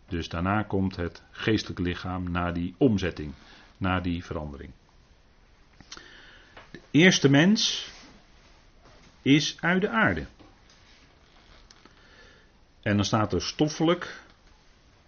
Dus 0.08 0.28
daarna 0.28 0.62
komt 0.62 0.96
het 0.96 1.22
geestelijke 1.30 1.82
lichaam 1.82 2.30
naar 2.30 2.54
die 2.54 2.74
omzetting, 2.78 3.32
naar 3.76 4.02
die 4.02 4.24
verandering. 4.24 4.72
De 6.70 6.80
eerste 6.90 7.28
mens 7.28 7.90
is 9.22 9.56
uit 9.60 9.80
de 9.80 9.88
aarde. 9.88 10.26
En 12.82 12.96
dan 12.96 13.04
staat 13.04 13.32
er 13.32 13.42
stoffelijk. 13.42 14.22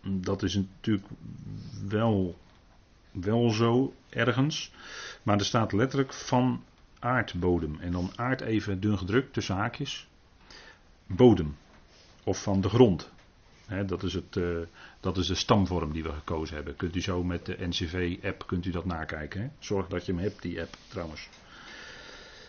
Dat 0.03 0.43
is 0.43 0.55
natuurlijk 0.55 1.09
wel, 1.89 2.39
wel 3.11 3.51
zo 3.51 3.95
ergens. 4.09 4.73
Maar 5.23 5.39
er 5.39 5.45
staat 5.45 5.73
letterlijk 5.73 6.13
van 6.13 6.65
aardbodem. 6.99 7.81
En 7.81 7.93
dan 7.93 8.13
aard 8.17 8.41
even 8.41 8.81
dun 8.81 8.99
gedrukt 8.99 9.33
tussen 9.33 9.57
haakjes. 9.57 10.07
Bodem. 11.07 11.57
Of 12.25 12.43
van 12.43 12.61
de 12.61 12.69
grond 12.69 13.11
dat, 13.87 14.03
is 14.03 14.15
het, 14.15 14.37
uh, 14.37 14.59
dat 15.01 15.17
is 15.17 15.27
de 15.27 15.35
stamvorm 15.35 15.93
die 15.93 16.03
we 16.03 16.13
gekozen 16.13 16.55
hebben. 16.55 16.77
Kunt 16.77 16.97
u 16.97 17.01
zo 17.01 17.25
met 17.25 17.47
de 17.47 17.57
NCV-app 17.59 18.47
kunt 18.47 18.67
u 18.67 18.71
dat 18.71 18.85
nakijken. 18.85 19.53
Zorg 19.59 19.89
dat 19.89 20.07
je 20.07 20.13
hem 20.13 20.21
hebt, 20.21 20.43
die 20.43 20.61
app 20.61 20.77
trouwens. 20.89 21.29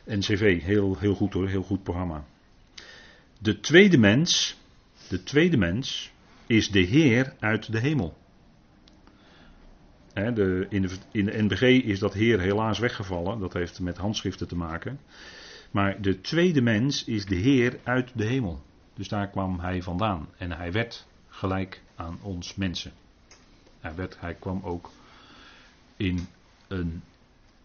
NCV, 0.06 0.62
heel, 0.62 0.98
heel 0.98 1.16
goed 1.16 1.34
hoor, 1.34 1.48
heel 1.48 1.64
goed 1.64 1.84
programma. 1.84 2.26
De 3.40 3.60
tweede 3.60 3.98
mens, 3.98 4.58
de 5.10 5.24
tweede 5.24 5.58
mens 5.58 6.12
is 6.48 6.70
de 6.70 6.82
Heer 6.82 7.36
uit 7.40 7.72
de 7.72 7.80
hemel. 7.80 8.18
de, 10.14 10.66
in, 10.70 10.82
de, 10.82 10.90
in 11.12 11.26
de 11.26 11.44
NBG 11.44 11.62
is 11.62 12.00
dat 12.00 12.14
Heer 12.14 12.40
helaas 12.40 12.80
weggevallen. 12.80 13.40
Dat 13.40 13.54
heeft 13.54 13.80
met 13.80 13.98
handschriften 13.98 14.48
te 14.48 14.56
maken. 14.56 15.00
Maar 15.72 16.02
de 16.02 16.22
tweede 16.22 16.62
mens 16.62 17.04
is 17.04 17.26
de 17.26 17.36
Heer 17.36 17.80
uit 17.84 18.12
de 18.16 18.26
hemel. 18.26 18.64
Dus 18.94 19.08
daar 19.08 19.28
kwam 19.28 19.60
hij 19.60 19.82
vandaan. 19.82 20.30
En 20.38 20.52
hij 20.52 20.72
werd 20.72 21.06
gelijk 21.28 21.82
aan 21.96 22.20
ons 22.22 22.56
mensen. 22.56 22.94
Hij, 23.80 23.96
werd, 23.96 24.20
hij 24.20 24.34
kwam 24.34 24.62
ook 24.64 24.92
in 25.98 26.28
een 26.68 27.04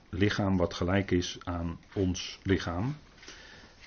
lichaam 0.08 0.56
wat 0.56 0.74
gelijk 0.74 1.10
is 1.10 1.38
aan 1.44 1.78
ons 1.92 2.38
lichaam. 2.42 2.96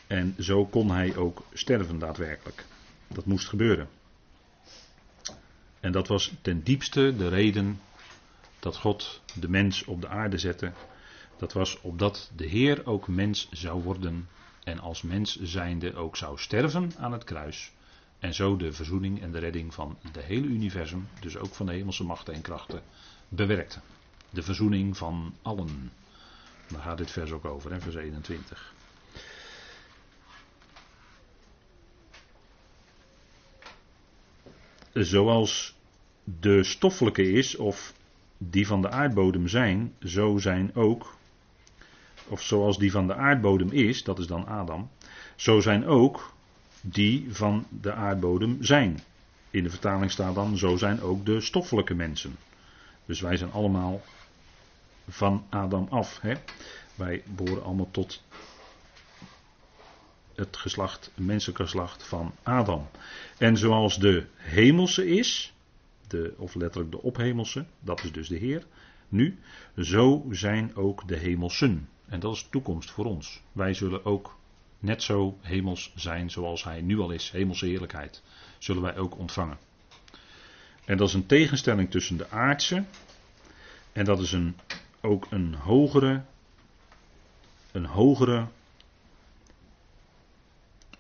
En 0.08 0.36
zo 0.40 0.66
kon 0.66 0.92
hij 0.92 1.16
ook 1.16 1.44
sterven 1.54 2.00
daadwerkelijk. 2.00 2.66
Dat 3.08 3.26
moest 3.26 3.48
gebeuren. 3.48 3.90
En 5.80 5.92
dat 5.92 6.08
was 6.08 6.34
ten 6.42 6.64
diepste 6.64 7.16
de 7.16 7.28
reden 7.28 7.80
dat 8.60 8.78
God 8.78 9.22
de 9.34 9.50
mens 9.50 9.86
op 9.86 10.02
de 10.02 10.08
aarde 10.08 10.38
zette. 10.38 10.72
Dat 11.38 11.54
was 11.54 11.82
opdat 11.82 12.32
de 12.36 12.46
Heer 12.46 12.86
ook 12.86 13.08
mens 13.08 13.48
zou 13.52 13.84
worden 13.84 14.28
en 14.64 14.80
als 14.80 15.02
mens 15.02 15.42
zijnde 15.42 15.96
ook 15.96 16.18
zou 16.18 16.38
sterven 16.38 16.92
aan 16.98 17.12
het 17.12 17.24
kruis. 17.24 17.72
En 18.20 18.34
zo 18.34 18.58
de 18.58 18.74
verzoening 18.74 19.22
en 19.22 19.32
de 19.32 19.40
redding 19.40 19.74
van 19.74 19.98
de 20.12 20.22
hele 20.22 20.48
universum, 20.48 21.08
dus 21.20 21.38
ook 21.38 21.54
van 21.54 21.66
de 21.66 21.72
hemelse 21.72 22.04
machten 22.04 22.34
en 22.34 22.42
krachten, 22.42 22.82
bewerkte. 23.30 23.80
De 24.30 24.44
verzoening 24.44 24.98
van 24.98 25.34
allen. 25.42 25.92
Daar 26.68 26.82
gaat 26.82 26.98
dit 26.98 27.12
vers 27.12 27.32
ook 27.32 27.46
over, 27.46 27.72
hè, 27.72 27.82
vers 27.82 27.96
21. 27.96 28.74
Zoals 34.94 35.76
de 36.24 36.64
stoffelijke 36.64 37.32
is, 37.32 37.56
of 37.56 37.94
die 38.38 38.68
van 38.68 38.82
de 38.82 38.90
aardbodem 38.90 39.48
zijn, 39.48 39.94
zo 40.04 40.38
zijn 40.38 40.76
ook, 40.76 41.16
of 42.28 42.42
zoals 42.42 42.78
die 42.78 42.92
van 42.92 43.08
de 43.08 43.16
aardbodem 43.16 43.72
is, 43.72 44.04
dat 44.04 44.20
is 44.20 44.28
dan 44.28 44.48
Adam, 44.48 44.90
zo 45.36 45.60
zijn 45.60 45.86
ook 45.86 46.34
die 46.82 47.28
van 47.30 47.66
de 47.70 47.94
aardbodem 47.94 48.58
zijn. 48.60 49.00
In 49.50 49.64
de 49.64 49.70
vertaling 49.70 50.12
staat 50.12 50.36
dan, 50.36 50.58
zo 50.58 50.78
zijn 50.78 51.02
ook 51.02 51.26
de 51.26 51.42
stoffelijke 51.42 51.94
mensen. 51.94 52.36
Dus 53.06 53.22
wij 53.22 53.38
zijn 53.38 53.52
allemaal 53.52 54.02
van 55.10 55.46
Adam 55.50 55.88
af. 55.90 56.20
Hè? 56.22 56.34
Wij 56.96 57.24
behoren 57.26 57.64
allemaal 57.64 57.92
tot 57.92 58.24
het 60.36 60.58
geslacht, 60.58 61.12
menselijk 61.16 61.60
geslacht 61.60 62.04
van 62.04 62.32
Adam. 62.44 62.88
En 63.38 63.58
zoals 63.58 64.00
de 64.00 64.26
hemelse 64.36 65.08
is, 65.08 65.54
de, 66.08 66.34
of 66.38 66.56
letterlijk 66.56 66.92
de 66.92 67.02
ophemelse, 67.02 67.66
dat 67.80 68.04
is 68.04 68.12
dus 68.12 68.28
de 68.28 68.38
Heer, 68.38 68.66
nu, 69.10 69.40
zo 69.78 70.26
zijn 70.30 70.76
ook 70.76 71.08
de 71.08 71.18
hemelsen. 71.18 71.90
En 72.12 72.20
dat 72.20 72.34
is 72.34 72.48
toekomst 72.50 72.92
voor 72.92 73.06
ons. 73.06 73.42
Wij 73.52 73.74
zullen 73.74 74.06
ook 74.06 74.38
net 74.80 75.04
zo 75.04 75.38
hemels 75.42 75.92
zijn 75.96 76.30
zoals 76.30 76.64
hij 76.64 76.82
nu 76.82 77.00
al 77.00 77.12
is, 77.12 77.32
hemelse 77.32 77.66
heerlijkheid, 77.66 78.24
zullen 78.58 78.82
wij 78.82 78.98
ook 78.98 79.18
ontvangen. 79.18 79.58
En 80.86 80.98
dat 80.98 81.08
is 81.08 81.14
een 81.14 81.26
tegenstelling 81.26 81.92
tussen 81.92 82.18
de 82.18 82.30
aardse 82.30 82.84
en 83.92 84.06
dat 84.06 84.20
is 84.20 84.32
een, 84.32 84.56
ook 85.02 85.28
een 85.30 85.54
hogere, 85.54 86.22
een 87.72 87.86
hogere, 87.86 88.48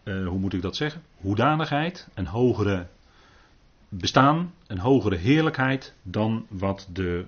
uh, 0.03 0.27
hoe 0.27 0.39
moet 0.39 0.53
ik 0.53 0.61
dat 0.61 0.75
zeggen? 0.75 1.01
Hoedanigheid, 1.15 2.07
een 2.13 2.27
hogere 2.27 2.87
bestaan, 3.89 4.53
een 4.67 4.79
hogere 4.79 5.15
heerlijkheid 5.15 5.93
dan 6.03 6.45
wat 6.49 6.87
de 6.91 7.25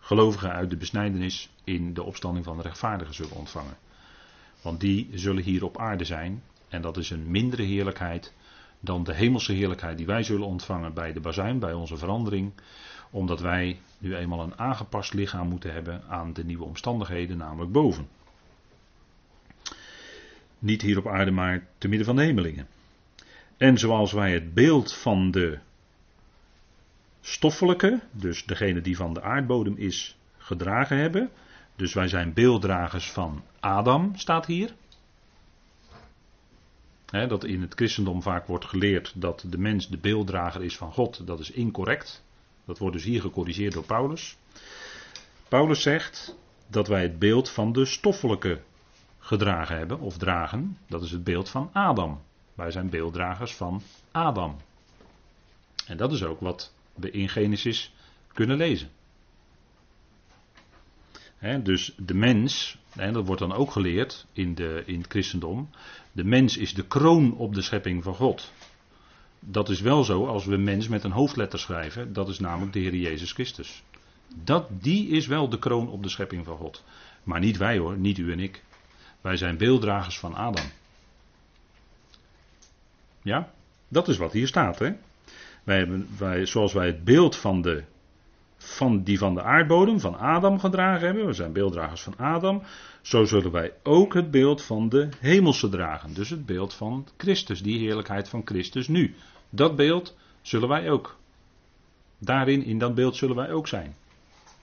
gelovigen 0.00 0.52
uit 0.52 0.70
de 0.70 0.76
besnijdenis 0.76 1.50
in 1.64 1.94
de 1.94 2.02
opstanding 2.02 2.44
van 2.44 2.56
de 2.56 2.62
rechtvaardigen 2.62 3.14
zullen 3.14 3.36
ontvangen. 3.36 3.76
Want 4.62 4.80
die 4.80 5.08
zullen 5.12 5.42
hier 5.42 5.64
op 5.64 5.78
aarde 5.78 6.04
zijn. 6.04 6.42
En 6.68 6.82
dat 6.82 6.96
is 6.96 7.10
een 7.10 7.30
mindere 7.30 7.62
heerlijkheid 7.62 8.32
dan 8.80 9.04
de 9.04 9.14
hemelse 9.14 9.52
heerlijkheid 9.52 9.96
die 9.96 10.06
wij 10.06 10.22
zullen 10.22 10.46
ontvangen 10.46 10.94
bij 10.94 11.12
de 11.12 11.20
bazuin, 11.20 11.58
bij 11.58 11.72
onze 11.72 11.96
verandering. 11.96 12.52
Omdat 13.10 13.40
wij 13.40 13.80
nu 13.98 14.16
eenmaal 14.16 14.40
een 14.42 14.58
aangepast 14.58 15.14
lichaam 15.14 15.48
moeten 15.48 15.72
hebben 15.72 16.02
aan 16.08 16.32
de 16.32 16.44
nieuwe 16.44 16.64
omstandigheden, 16.64 17.36
namelijk 17.36 17.72
boven. 17.72 18.08
Niet 20.58 20.82
hier 20.82 20.98
op 20.98 21.06
aarde, 21.06 21.30
maar 21.30 21.66
te 21.78 21.88
midden 21.88 22.06
van 22.06 22.16
de 22.16 22.22
hemelingen. 22.22 22.66
En 23.56 23.78
zoals 23.78 24.12
wij 24.12 24.32
het 24.32 24.54
beeld 24.54 24.94
van 24.94 25.30
de 25.30 25.58
stoffelijke, 27.20 28.00
dus 28.10 28.44
degene 28.44 28.80
die 28.80 28.96
van 28.96 29.14
de 29.14 29.22
aardbodem 29.22 29.76
is, 29.76 30.16
gedragen 30.38 30.96
hebben, 30.96 31.30
Dus 31.76 31.94
wij 31.94 32.08
zijn 32.08 32.32
beelddragers 32.32 33.10
van 33.10 33.42
Adam, 33.60 34.16
staat 34.16 34.46
hier. 34.46 34.74
dat 37.10 37.44
in 37.44 37.60
het 37.60 37.74
christendom 37.74 38.22
vaak 38.22 38.46
wordt 38.46 38.64
geleerd 38.64 39.12
dat 39.16 39.44
de 39.48 39.58
mens 39.58 39.88
de 39.88 39.98
beelddrager 39.98 40.64
is 40.64 40.76
van 40.76 40.92
God. 40.92 41.26
Dat 41.26 41.40
is 41.40 41.50
incorrect. 41.50 42.24
Dat 42.64 42.78
wordt 42.78 42.96
dus 42.96 43.04
hier 43.04 43.20
gecorrigeerd 43.20 43.72
door 43.72 43.84
Paulus. 43.84 44.36
Paulus 45.48 45.82
zegt 45.82 46.36
dat 46.66 46.88
wij 46.88 47.02
het 47.02 47.18
beeld 47.18 47.50
van 47.50 47.72
de 47.72 47.84
stoffelijke 47.84 48.60
gedragen 49.18 49.76
hebben 49.76 50.00
of 50.00 50.16
dragen. 50.16 50.78
Dat 50.88 51.02
is 51.02 51.10
het 51.10 51.24
beeld 51.24 51.48
van 51.48 51.70
Adam. 51.72 52.20
Wij 52.54 52.70
zijn 52.70 52.90
beelddragers 52.90 53.54
van 53.54 53.82
Adam. 54.10 54.56
En 55.86 55.96
dat 55.96 56.12
is 56.12 56.24
ook 56.24 56.40
wat 56.40 56.72
we 57.00 57.10
in 57.10 57.28
Genesis 57.28 57.92
kunnen 58.32 58.56
lezen. 58.56 58.88
dus 61.62 61.94
de 61.96 62.14
mens, 62.14 62.78
dat 62.94 63.26
wordt 63.26 63.40
dan 63.40 63.52
ook 63.52 63.70
geleerd 63.70 64.26
in, 64.32 64.54
de, 64.54 64.82
in 64.86 64.98
het 64.98 65.10
christendom. 65.10 65.70
De 66.12 66.24
mens 66.24 66.56
is 66.56 66.74
de 66.74 66.86
kroon 66.86 67.36
op 67.36 67.54
de 67.54 67.62
schepping 67.62 68.02
van 68.02 68.14
God. 68.14 68.52
Dat 69.40 69.68
is 69.68 69.80
wel 69.80 70.04
zo 70.04 70.26
als 70.26 70.44
we 70.44 70.56
mens 70.56 70.88
met 70.88 71.04
een 71.04 71.10
hoofdletter 71.10 71.58
schrijven. 71.58 72.12
Dat 72.12 72.28
is 72.28 72.38
namelijk 72.38 72.72
de 72.72 72.78
Heer 72.78 72.94
Jezus 72.94 73.32
Christus. 73.32 73.82
Dat, 74.34 74.66
die 74.70 75.08
is 75.08 75.26
wel 75.26 75.48
de 75.48 75.58
kroon 75.58 75.88
op 75.88 76.02
de 76.02 76.08
schepping 76.08 76.44
van 76.44 76.56
God. 76.56 76.84
Maar 77.22 77.40
niet 77.40 77.56
wij 77.56 77.78
hoor, 77.78 77.96
niet 77.96 78.18
u 78.18 78.32
en 78.32 78.40
ik. 78.40 78.62
Wij 79.20 79.36
zijn 79.36 79.56
beelddragers 79.56 80.18
van 80.18 80.34
Adam. 80.34 80.64
Ja, 83.22 83.52
dat 83.88 84.08
is 84.08 84.16
wat 84.16 84.32
hier 84.32 84.46
staat. 84.46 84.78
Hè? 84.78 84.92
Wij 85.64 85.78
hebben, 85.78 86.08
wij, 86.18 86.46
zoals 86.46 86.72
wij 86.72 86.86
het 86.86 87.04
beeld 87.04 87.36
van, 87.36 87.62
de, 87.62 87.84
van 88.56 89.02
die 89.02 89.18
van 89.18 89.34
de 89.34 89.42
aardbodem, 89.42 90.00
van 90.00 90.18
Adam 90.18 90.58
gedragen 90.58 91.06
hebben, 91.06 91.26
we 91.26 91.32
zijn 91.32 91.52
beelddragers 91.52 92.02
van 92.02 92.16
Adam, 92.16 92.62
zo 93.02 93.24
zullen 93.24 93.50
wij 93.50 93.72
ook 93.82 94.14
het 94.14 94.30
beeld 94.30 94.62
van 94.62 94.88
de 94.88 95.08
hemelse 95.18 95.68
dragen. 95.68 96.14
Dus 96.14 96.30
het 96.30 96.46
beeld 96.46 96.74
van 96.74 97.06
Christus, 97.16 97.62
die 97.62 97.78
heerlijkheid 97.78 98.28
van 98.28 98.42
Christus 98.44 98.88
nu. 98.88 99.14
Dat 99.50 99.76
beeld 99.76 100.16
zullen 100.42 100.68
wij 100.68 100.90
ook. 100.90 101.18
Daarin, 102.18 102.64
in 102.64 102.78
dat 102.78 102.94
beeld 102.94 103.16
zullen 103.16 103.36
wij 103.36 103.52
ook 103.52 103.68
zijn. 103.68 103.94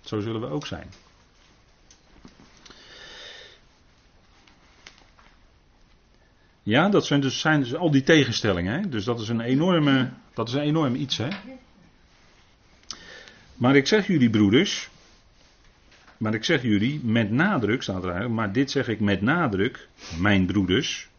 Zo 0.01 0.19
zullen 0.19 0.41
we 0.41 0.47
ook 0.47 0.65
zijn. 0.65 0.87
Ja, 6.67 6.89
dat 6.89 7.05
zijn 7.05 7.21
dus, 7.21 7.39
zijn 7.39 7.59
dus 7.59 7.75
al 7.75 7.91
die 7.91 8.03
tegenstellingen. 8.03 8.73
Hè? 8.73 8.89
Dus 8.89 9.03
dat 9.03 9.19
is 9.19 9.29
een 9.29 9.41
enorme, 9.41 10.09
dat 10.33 10.47
is 10.47 10.53
een 10.53 10.61
enorm 10.61 10.95
iets. 10.95 11.17
Hè? 11.17 11.27
Maar 13.55 13.75
ik 13.75 13.87
zeg 13.87 14.07
jullie 14.07 14.29
broeders, 14.29 14.89
maar 16.17 16.33
ik 16.33 16.43
zeg 16.43 16.61
jullie 16.61 16.99
met 17.03 17.31
nadruk, 17.31 17.81
staat 17.81 18.03
er 18.03 18.09
eigenlijk, 18.09 18.35
maar 18.35 18.51
dit 18.51 18.71
zeg 18.71 18.87
ik 18.87 18.99
met 18.99 19.21
nadruk, 19.21 19.87
mijn 20.19 20.45
broeders, 20.45 21.09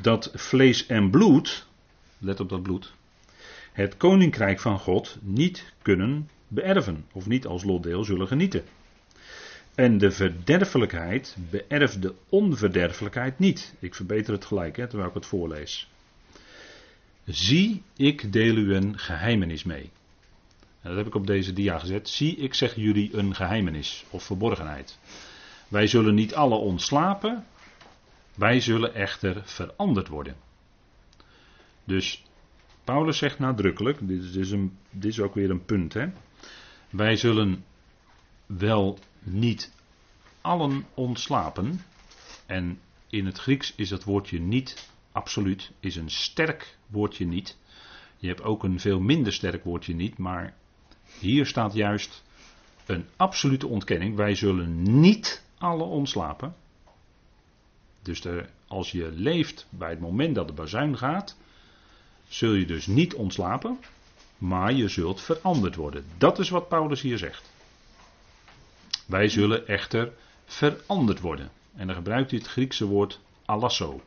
dat 0.00 0.30
vlees 0.34 0.86
en 0.86 1.10
bloed, 1.10 1.66
let 2.18 2.40
op 2.40 2.48
dat 2.48 2.62
bloed, 2.62 2.92
het 3.72 3.96
koninkrijk 3.96 4.60
van 4.60 4.78
God 4.78 5.18
niet 5.20 5.72
kunnen 5.82 6.28
beërven 6.48 7.04
of 7.12 7.26
niet 7.26 7.46
als 7.46 7.64
lotdeel 7.64 8.04
zullen 8.04 8.26
genieten. 8.26 8.64
En 9.74 9.98
de 9.98 10.10
verderfelijkheid 10.10 11.36
beërft 11.50 12.02
de 12.02 12.14
onverderfelijkheid 12.28 13.38
niet. 13.38 13.74
Ik 13.78 13.94
verbeter 13.94 14.32
het 14.32 14.44
gelijk 14.44 14.76
hè, 14.76 14.86
terwijl 14.86 15.08
ik 15.08 15.14
het 15.14 15.26
voorlees. 15.26 15.88
Zie, 17.24 17.82
ik 17.96 18.32
deel 18.32 18.56
u 18.56 18.74
een 18.74 18.98
geheimenis 18.98 19.64
mee. 19.64 19.90
dat 20.82 20.96
heb 20.96 21.06
ik 21.06 21.14
op 21.14 21.26
deze 21.26 21.52
dia 21.52 21.78
gezet. 21.78 22.08
Zie, 22.08 22.36
ik 22.36 22.54
zeg 22.54 22.74
jullie 22.74 23.16
een 23.16 23.34
geheimenis 23.34 24.04
of 24.10 24.22
verborgenheid. 24.24 24.98
Wij 25.68 25.86
zullen 25.86 26.14
niet 26.14 26.34
alle 26.34 26.54
ontslapen, 26.54 27.46
wij 28.34 28.60
zullen 28.60 28.94
echter 28.94 29.42
veranderd 29.44 30.08
worden. 30.08 30.36
Dus 31.84 32.24
Paulus 32.84 33.18
zegt 33.18 33.38
nadrukkelijk, 33.38 33.98
dit 34.00 34.34
is, 34.34 34.50
een, 34.50 34.76
dit 34.90 35.10
is 35.10 35.20
ook 35.20 35.34
weer 35.34 35.50
een 35.50 35.64
punt, 35.64 35.94
hè? 35.94 36.06
wij 36.90 37.16
zullen 37.16 37.64
wel 38.46 38.98
niet 39.22 39.72
allen 40.40 40.86
ontslapen. 40.94 41.84
En 42.46 42.80
in 43.08 43.26
het 43.26 43.38
Grieks 43.38 43.74
is 43.76 43.88
dat 43.88 44.04
woordje 44.04 44.40
niet 44.40 44.88
absoluut, 45.12 45.70
is 45.80 45.96
een 45.96 46.10
sterk 46.10 46.76
woordje 46.86 47.26
niet. 47.26 47.56
Je 48.16 48.28
hebt 48.28 48.42
ook 48.42 48.64
een 48.64 48.80
veel 48.80 49.00
minder 49.00 49.32
sterk 49.32 49.64
woordje 49.64 49.94
niet, 49.94 50.18
maar 50.18 50.54
hier 51.18 51.46
staat 51.46 51.72
juist 51.72 52.22
een 52.86 53.06
absolute 53.16 53.66
ontkenning. 53.66 54.16
Wij 54.16 54.34
zullen 54.34 55.00
niet 55.00 55.44
alle 55.58 55.84
ontslapen. 55.84 56.54
Dus 58.02 58.22
als 58.66 58.90
je 58.90 59.10
leeft 59.12 59.66
bij 59.70 59.90
het 59.90 60.00
moment 60.00 60.34
dat 60.34 60.46
de 60.48 60.54
bazuin 60.54 60.98
gaat, 60.98 61.36
zul 62.28 62.52
je 62.52 62.66
dus 62.66 62.86
niet 62.86 63.14
ontslapen, 63.14 63.78
maar 64.38 64.72
je 64.72 64.88
zult 64.88 65.20
veranderd 65.20 65.74
worden. 65.74 66.04
Dat 66.18 66.38
is 66.38 66.48
wat 66.48 66.68
Paulus 66.68 67.00
hier 67.00 67.18
zegt. 67.18 67.50
Wij 69.10 69.28
zullen 69.28 69.66
echter 69.66 70.12
veranderd 70.44 71.20
worden. 71.20 71.50
En 71.76 71.86
dan 71.86 71.96
gebruikt 71.96 72.30
hij 72.30 72.38
het 72.38 72.48
Griekse 72.48 72.84
woord 72.84 73.20
alasso. 73.44 74.00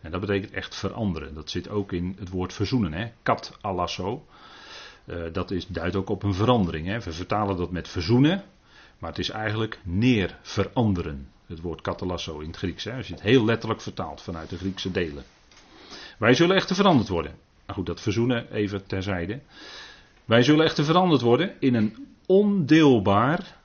En 0.00 0.10
dat 0.10 0.20
betekent 0.20 0.52
echt 0.52 0.74
veranderen. 0.74 1.34
Dat 1.34 1.50
zit 1.50 1.68
ook 1.68 1.92
in 1.92 2.16
het 2.18 2.28
woord 2.28 2.52
verzoenen. 2.52 2.92
Hè? 2.92 3.10
Kat 3.22 3.58
alasso. 3.60 4.26
Uh, 5.04 5.22
dat 5.32 5.50
is, 5.50 5.66
duidt 5.66 5.96
ook 5.96 6.08
op 6.08 6.22
een 6.22 6.34
verandering. 6.34 6.86
Hè? 6.86 7.00
We 7.00 7.12
vertalen 7.12 7.56
dat 7.56 7.70
met 7.70 7.88
verzoenen. 7.88 8.44
Maar 8.98 9.10
het 9.10 9.18
is 9.18 9.30
eigenlijk 9.30 9.80
neer 9.82 10.38
veranderen. 10.42 11.28
Het 11.46 11.60
woord 11.60 11.80
katalasso 11.80 12.38
in 12.38 12.46
het 12.46 12.56
Grieks. 12.56 12.84
Hè? 12.84 12.96
Als 12.96 13.06
je 13.06 13.14
het 13.14 13.22
heel 13.22 13.44
letterlijk 13.44 13.80
vertaalt 13.80 14.22
vanuit 14.22 14.50
de 14.50 14.58
Griekse 14.58 14.90
delen. 14.90 15.24
Wij 16.18 16.34
zullen 16.34 16.56
echter 16.56 16.76
veranderd 16.76 17.08
worden. 17.08 17.32
Nou 17.66 17.78
goed, 17.78 17.86
dat 17.86 18.00
verzoenen 18.00 18.52
even 18.52 18.86
terzijde. 18.86 19.40
Wij 20.24 20.42
zullen 20.42 20.64
echter 20.64 20.84
veranderd 20.84 21.20
worden 21.20 21.54
in 21.58 21.74
een 21.74 22.06
ondeelbaar 22.26 23.60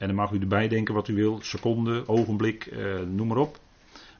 en 0.00 0.06
dan 0.06 0.16
mag 0.16 0.30
u 0.30 0.38
erbij 0.38 0.68
denken 0.68 0.94
wat 0.94 1.08
u 1.08 1.14
wil, 1.14 1.38
seconde, 1.42 2.08
ogenblik, 2.08 2.66
eh, 2.66 3.00
noem 3.00 3.26
maar 3.26 3.36
op. 3.36 3.58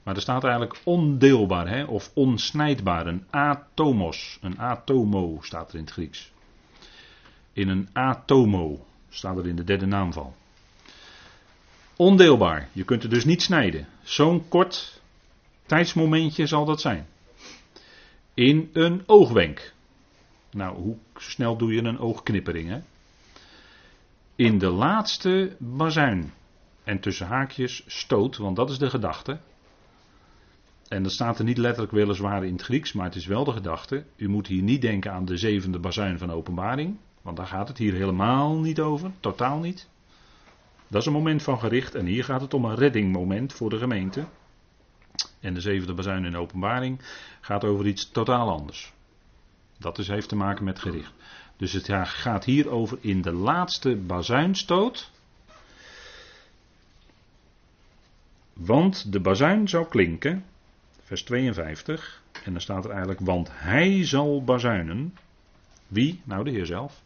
Maar 0.03 0.15
er 0.15 0.21
staat 0.21 0.45
eigenlijk 0.45 0.81
ondeelbaar 0.85 1.69
hè, 1.69 1.85
of 1.85 2.11
onsnijdbaar, 2.15 3.07
een 3.07 3.25
atomos, 3.31 4.39
een 4.41 4.59
atomo 4.59 5.39
staat 5.43 5.69
er 5.69 5.75
in 5.75 5.85
het 5.85 5.93
Grieks. 5.93 6.33
In 7.53 7.69
een 7.69 7.89
atomo 7.93 8.87
staat 9.09 9.37
er 9.37 9.47
in 9.47 9.57
de 9.57 9.65
derde 9.65 9.87
naamval. 9.87 10.35
Ondeelbaar, 11.97 12.69
je 12.73 12.85
kunt 12.85 13.03
het 13.03 13.11
dus 13.11 13.25
niet 13.25 13.43
snijden. 13.43 13.87
Zo'n 14.03 14.49
kort 14.49 15.01
tijdsmomentje 15.67 16.47
zal 16.47 16.65
dat 16.65 16.81
zijn. 16.81 17.07
In 18.35 18.71
een 18.73 19.03
oogwenk. 19.07 19.73
Nou, 20.51 20.77
hoe 20.77 20.97
snel 21.17 21.57
doe 21.57 21.73
je 21.73 21.83
een 21.83 21.99
oogknippering? 21.99 22.69
Hè? 22.69 22.81
In 24.41 24.59
de 24.59 24.71
laatste 24.71 25.57
bazuin. 25.59 26.33
En 26.85 27.01
tussen 27.01 27.27
haakjes 27.27 27.85
stoot, 27.87 28.37
want 28.37 28.57
dat 28.57 28.71
is 28.71 28.79
de 28.79 28.91
gedachte. 28.91 29.41
En 30.89 31.03
dat 31.03 31.13
staat 31.13 31.39
er 31.39 31.45
niet 31.45 31.59
letterlijk 31.59 31.93
weliswaar 31.93 32.45
in 32.45 32.53
het 32.53 32.63
Grieks, 32.63 32.93
maar 32.93 33.05
het 33.05 33.15
is 33.15 33.27
wel 33.27 33.45
de 33.45 33.53
gedachte. 33.53 34.05
U 34.17 34.29
moet 34.29 34.47
hier 34.47 34.63
niet 34.63 34.81
denken 34.83 35.13
aan 35.13 35.25
de 35.25 35.37
zevende 35.37 35.79
bazuin 35.79 36.19
van 36.19 36.31
openbaring, 36.31 36.97
want 37.23 37.37
daar 37.37 37.47
gaat 37.47 37.69
het 37.69 37.79
hier 37.79 37.93
helemaal 37.93 38.59
niet 38.59 38.81
over, 38.81 39.11
totaal 39.21 39.59
niet. 39.59 39.89
Dat 40.89 41.01
is 41.01 41.07
een 41.07 41.13
moment 41.13 41.43
van 41.43 41.59
gericht 41.59 41.95
en 41.95 42.07
hier 42.07 42.25
gaat 42.25 42.41
het 42.41 42.55
om 42.55 42.65
een 42.65 42.77
reddingmoment 42.77 43.53
voor 43.53 43.71
de 43.71 43.79
gemeente. 43.79 44.25
En 45.41 45.55
de 45.55 45.61
zevende 45.61 45.95
bazuin 45.95 46.25
in 46.25 46.37
openbaring 46.37 47.01
gaat 47.41 47.65
over 47.65 47.87
iets 47.87 48.11
totaal 48.11 48.51
anders. 48.51 48.93
Dat 49.79 49.99
is, 49.99 50.09
heeft 50.09 50.29
te 50.29 50.37
maken 50.37 50.65
met 50.65 50.79
gericht. 50.79 51.13
Dus 51.61 51.73
het 51.73 51.89
gaat 52.09 52.45
hier 52.45 52.71
over 52.71 52.99
in 53.01 53.23
de 53.23 53.33
laatste 53.33 53.97
bazuinstoot. 53.97 55.11
Want 58.53 59.13
de 59.13 59.21
bazuin 59.21 59.69
zou 59.69 59.87
klinken, 59.89 60.45
vers 61.03 61.23
52, 61.23 62.23
en 62.45 62.53
dan 62.53 62.61
staat 62.61 62.85
er 62.85 62.91
eigenlijk, 62.91 63.21
want 63.21 63.49
hij 63.53 64.07
zal 64.07 64.45
bazuinen. 64.45 65.15
Wie? 65.87 66.21
Nou, 66.25 66.45
de 66.45 66.51
Heer 66.51 66.67
zelf. 66.67 67.03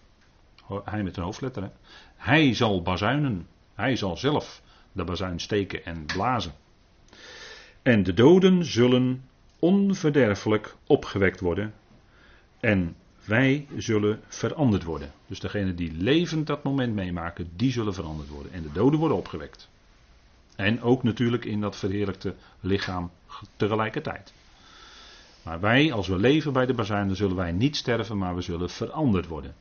Hij 0.84 1.02
met 1.02 1.16
een 1.16 1.22
hoofdletter. 1.22 1.62
Hè? 1.62 1.68
Hij 2.16 2.54
zal 2.54 2.82
bazuinen. 2.82 3.46
Hij 3.74 3.96
zal 3.96 4.16
zelf 4.16 4.62
de 4.92 5.04
bazuin 5.04 5.40
steken 5.40 5.84
en 5.84 6.04
blazen. 6.04 6.52
En 7.82 8.02
de 8.02 8.14
doden 8.14 8.64
zullen 8.64 9.24
onverderfelijk 9.58 10.74
opgewekt 10.86 11.40
worden. 11.40 11.74
En 12.60 12.96
wij 13.24 13.66
zullen 13.76 14.20
veranderd 14.28 14.82
worden. 14.82 15.12
Dus 15.26 15.40
degenen 15.40 15.76
die 15.76 15.92
levend 15.92 16.46
dat 16.46 16.62
moment 16.62 16.94
meemaken, 16.94 17.50
die 17.56 17.72
zullen 17.72 17.94
veranderd 17.94 18.28
worden. 18.28 18.52
En 18.52 18.62
de 18.62 18.72
doden 18.72 18.98
worden 18.98 19.16
opgewekt. 19.16 19.68
En 20.56 20.82
ook 20.82 21.02
natuurlijk 21.02 21.44
in 21.44 21.60
dat 21.60 21.76
verheerlijkte 21.76 22.34
lichaam 22.60 23.10
tegelijkertijd. 23.56 24.32
Maar 25.42 25.60
wij, 25.60 25.92
als 25.92 26.08
we 26.08 26.18
leven 26.18 26.52
bij 26.52 26.66
de 26.66 26.74
bazuin, 26.74 27.16
zullen 27.16 27.36
wij 27.36 27.52
niet 27.52 27.76
sterven, 27.76 28.18
maar 28.18 28.34
we 28.34 28.40
zullen 28.40 28.70
veranderd 28.70 29.26
worden. 29.26 29.54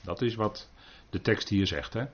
Dat 0.00 0.22
is 0.22 0.34
wat 0.34 0.68
de 1.10 1.20
tekst 1.20 1.48
hier 1.48 1.66
zegt. 1.66 1.92
Hè? 1.92 2.04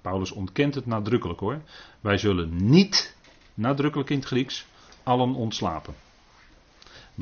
Paulus 0.00 0.32
ontkent 0.32 0.74
het 0.74 0.86
nadrukkelijk 0.86 1.40
hoor. 1.40 1.60
Wij 2.00 2.18
zullen 2.18 2.70
niet, 2.70 3.16
nadrukkelijk 3.54 4.10
in 4.10 4.16
het 4.16 4.26
Grieks, 4.26 4.66
allen 5.02 5.34
ontslapen. 5.34 5.94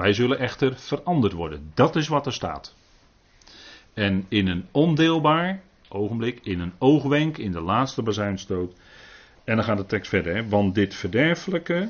Wij 0.00 0.12
zullen 0.12 0.38
echter 0.38 0.76
veranderd 0.76 1.32
worden. 1.32 1.70
Dat 1.74 1.96
is 1.96 2.08
wat 2.08 2.26
er 2.26 2.32
staat. 2.32 2.74
En 3.94 4.26
in 4.28 4.46
een 4.46 4.66
ondeelbaar 4.70 5.60
ogenblik, 5.88 6.40
in 6.42 6.60
een 6.60 6.72
oogwenk, 6.78 7.38
in 7.38 7.52
de 7.52 7.60
laatste 7.60 8.02
bazuinstoot. 8.02 8.74
En 9.44 9.56
dan 9.56 9.64
gaat 9.64 9.76
de 9.76 9.86
tekst 9.86 10.08
verder. 10.08 10.34
Hè? 10.34 10.48
Want 10.48 10.74
dit 10.74 10.94
verderfelijke, 10.94 11.88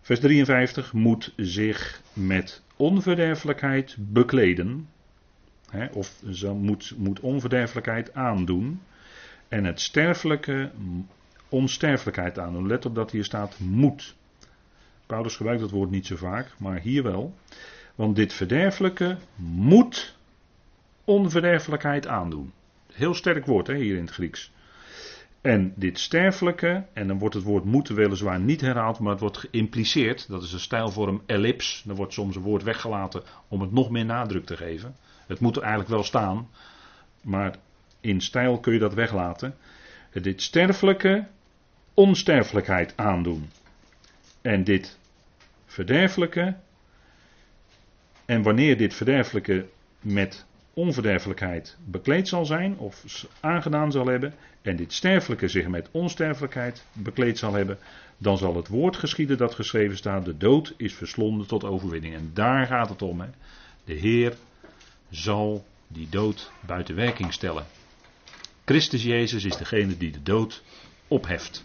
vers 0.00 0.20
53, 0.20 0.92
moet 0.92 1.32
zich 1.36 2.02
met 2.12 2.62
onverderfelijkheid 2.76 3.96
bekleden. 3.98 4.88
Hè? 5.70 5.86
Of 5.92 6.22
zo 6.32 6.54
moet, 6.54 6.94
moet 6.96 7.20
onverderfelijkheid 7.20 8.14
aandoen. 8.14 8.80
En 9.48 9.64
het 9.64 9.80
sterfelijke 9.80 10.70
onsterfelijkheid 11.48 12.38
aandoen. 12.38 12.66
Let 12.66 12.86
op 12.86 12.94
dat 12.94 13.10
hier 13.10 13.24
staat 13.24 13.58
moet. 13.58 14.14
Paulus 15.10 15.36
gebruikt 15.36 15.60
dat 15.60 15.70
woord 15.70 15.90
niet 15.90 16.06
zo 16.06 16.16
vaak, 16.16 16.54
maar 16.58 16.80
hier 16.80 17.02
wel. 17.02 17.34
Want 17.94 18.16
dit 18.16 18.32
verderfelijke 18.32 19.16
moet 19.36 20.16
onverderfelijkheid 21.04 22.06
aandoen. 22.06 22.52
Heel 22.92 23.14
sterk 23.14 23.46
woord 23.46 23.66
hè, 23.66 23.74
hier 23.74 23.96
in 23.96 24.04
het 24.04 24.10
Grieks. 24.10 24.52
En 25.40 25.72
dit 25.76 25.98
sterfelijke, 25.98 26.84
en 26.92 27.06
dan 27.06 27.18
wordt 27.18 27.34
het 27.34 27.44
woord 27.44 27.64
moeten 27.64 27.94
weliswaar 27.94 28.40
niet 28.40 28.60
herhaald, 28.60 28.98
maar 28.98 29.10
het 29.10 29.20
wordt 29.20 29.38
geïmpliceerd. 29.38 30.28
Dat 30.28 30.42
is 30.42 30.52
een 30.52 30.60
stijlvorm 30.60 31.22
ellips. 31.26 31.82
Dan 31.86 31.96
wordt 31.96 32.12
soms 32.12 32.36
een 32.36 32.42
woord 32.42 32.62
weggelaten 32.62 33.22
om 33.48 33.60
het 33.60 33.72
nog 33.72 33.90
meer 33.90 34.04
nadruk 34.04 34.44
te 34.44 34.56
geven. 34.56 34.96
Het 35.26 35.40
moet 35.40 35.56
er 35.56 35.62
eigenlijk 35.62 35.90
wel 35.90 36.04
staan, 36.04 36.48
maar 37.22 37.56
in 38.00 38.20
stijl 38.20 38.60
kun 38.60 38.72
je 38.72 38.78
dat 38.78 38.94
weglaten. 38.94 39.54
Dit 40.12 40.42
sterfelijke 40.42 41.26
onsterfelijkheid 41.94 42.92
aandoen. 42.96 43.50
En 44.42 44.64
dit 44.64 44.98
verderfelijke. 45.70 46.56
En 48.24 48.42
wanneer 48.42 48.76
dit 48.76 48.94
verderfelijke 48.94 49.66
met 50.00 50.46
onverderfelijkheid 50.74 51.76
bekleed 51.84 52.28
zal 52.28 52.46
zijn 52.46 52.78
of 52.78 53.26
aangedaan 53.40 53.92
zal 53.92 54.06
hebben 54.06 54.34
en 54.62 54.76
dit 54.76 54.92
sterfelijke 54.92 55.48
zich 55.48 55.68
met 55.68 55.88
onsterfelijkheid 55.90 56.84
bekleed 56.92 57.38
zal 57.38 57.52
hebben, 57.52 57.78
dan 58.18 58.38
zal 58.38 58.56
het 58.56 58.68
woord 58.68 58.96
geschieden 58.96 59.38
dat 59.38 59.54
geschreven 59.54 59.96
staat, 59.96 60.24
de 60.24 60.36
dood 60.36 60.74
is 60.76 60.94
verslonden 60.94 61.46
tot 61.46 61.64
overwinning. 61.64 62.14
En 62.14 62.30
daar 62.34 62.66
gaat 62.66 62.88
het 62.88 63.02
om. 63.02 63.20
Hè. 63.20 63.28
De 63.84 63.94
Heer 63.94 64.36
zal 65.10 65.64
die 65.88 66.08
dood 66.08 66.50
buiten 66.60 66.94
werking 66.94 67.32
stellen. 67.32 67.66
Christus 68.64 69.02
Jezus 69.02 69.44
is 69.44 69.56
degene 69.56 69.96
die 69.96 70.10
de 70.10 70.22
dood 70.22 70.62
opheft, 71.08 71.64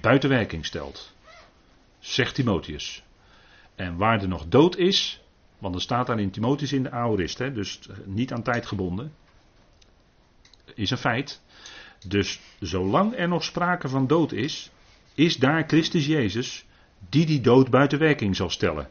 buiten 0.00 0.28
werking 0.28 0.66
stelt, 0.66 1.12
zegt 1.98 2.34
Timotheus. 2.34 3.02
En 3.78 3.96
waar 3.96 4.22
er 4.22 4.28
nog 4.28 4.46
dood 4.48 4.76
is, 4.76 5.22
want 5.58 5.74
er 5.74 5.80
staat 5.80 6.06
daar 6.06 6.20
in 6.20 6.30
Timotheus 6.30 6.72
in 6.72 6.82
de 6.82 6.90
aorist, 6.90 7.38
hè, 7.38 7.52
dus 7.52 7.80
niet 8.04 8.32
aan 8.32 8.42
tijd 8.42 8.66
gebonden. 8.66 9.12
Is 10.74 10.90
een 10.90 10.98
feit. 10.98 11.42
Dus 12.06 12.40
zolang 12.60 13.16
er 13.16 13.28
nog 13.28 13.44
sprake 13.44 13.88
van 13.88 14.06
dood 14.06 14.32
is, 14.32 14.70
is 15.14 15.36
daar 15.36 15.64
Christus 15.66 16.06
Jezus 16.06 16.66
die 17.08 17.26
die 17.26 17.40
dood 17.40 17.70
buiten 17.70 17.98
werking 17.98 18.36
zal 18.36 18.50
stellen. 18.50 18.88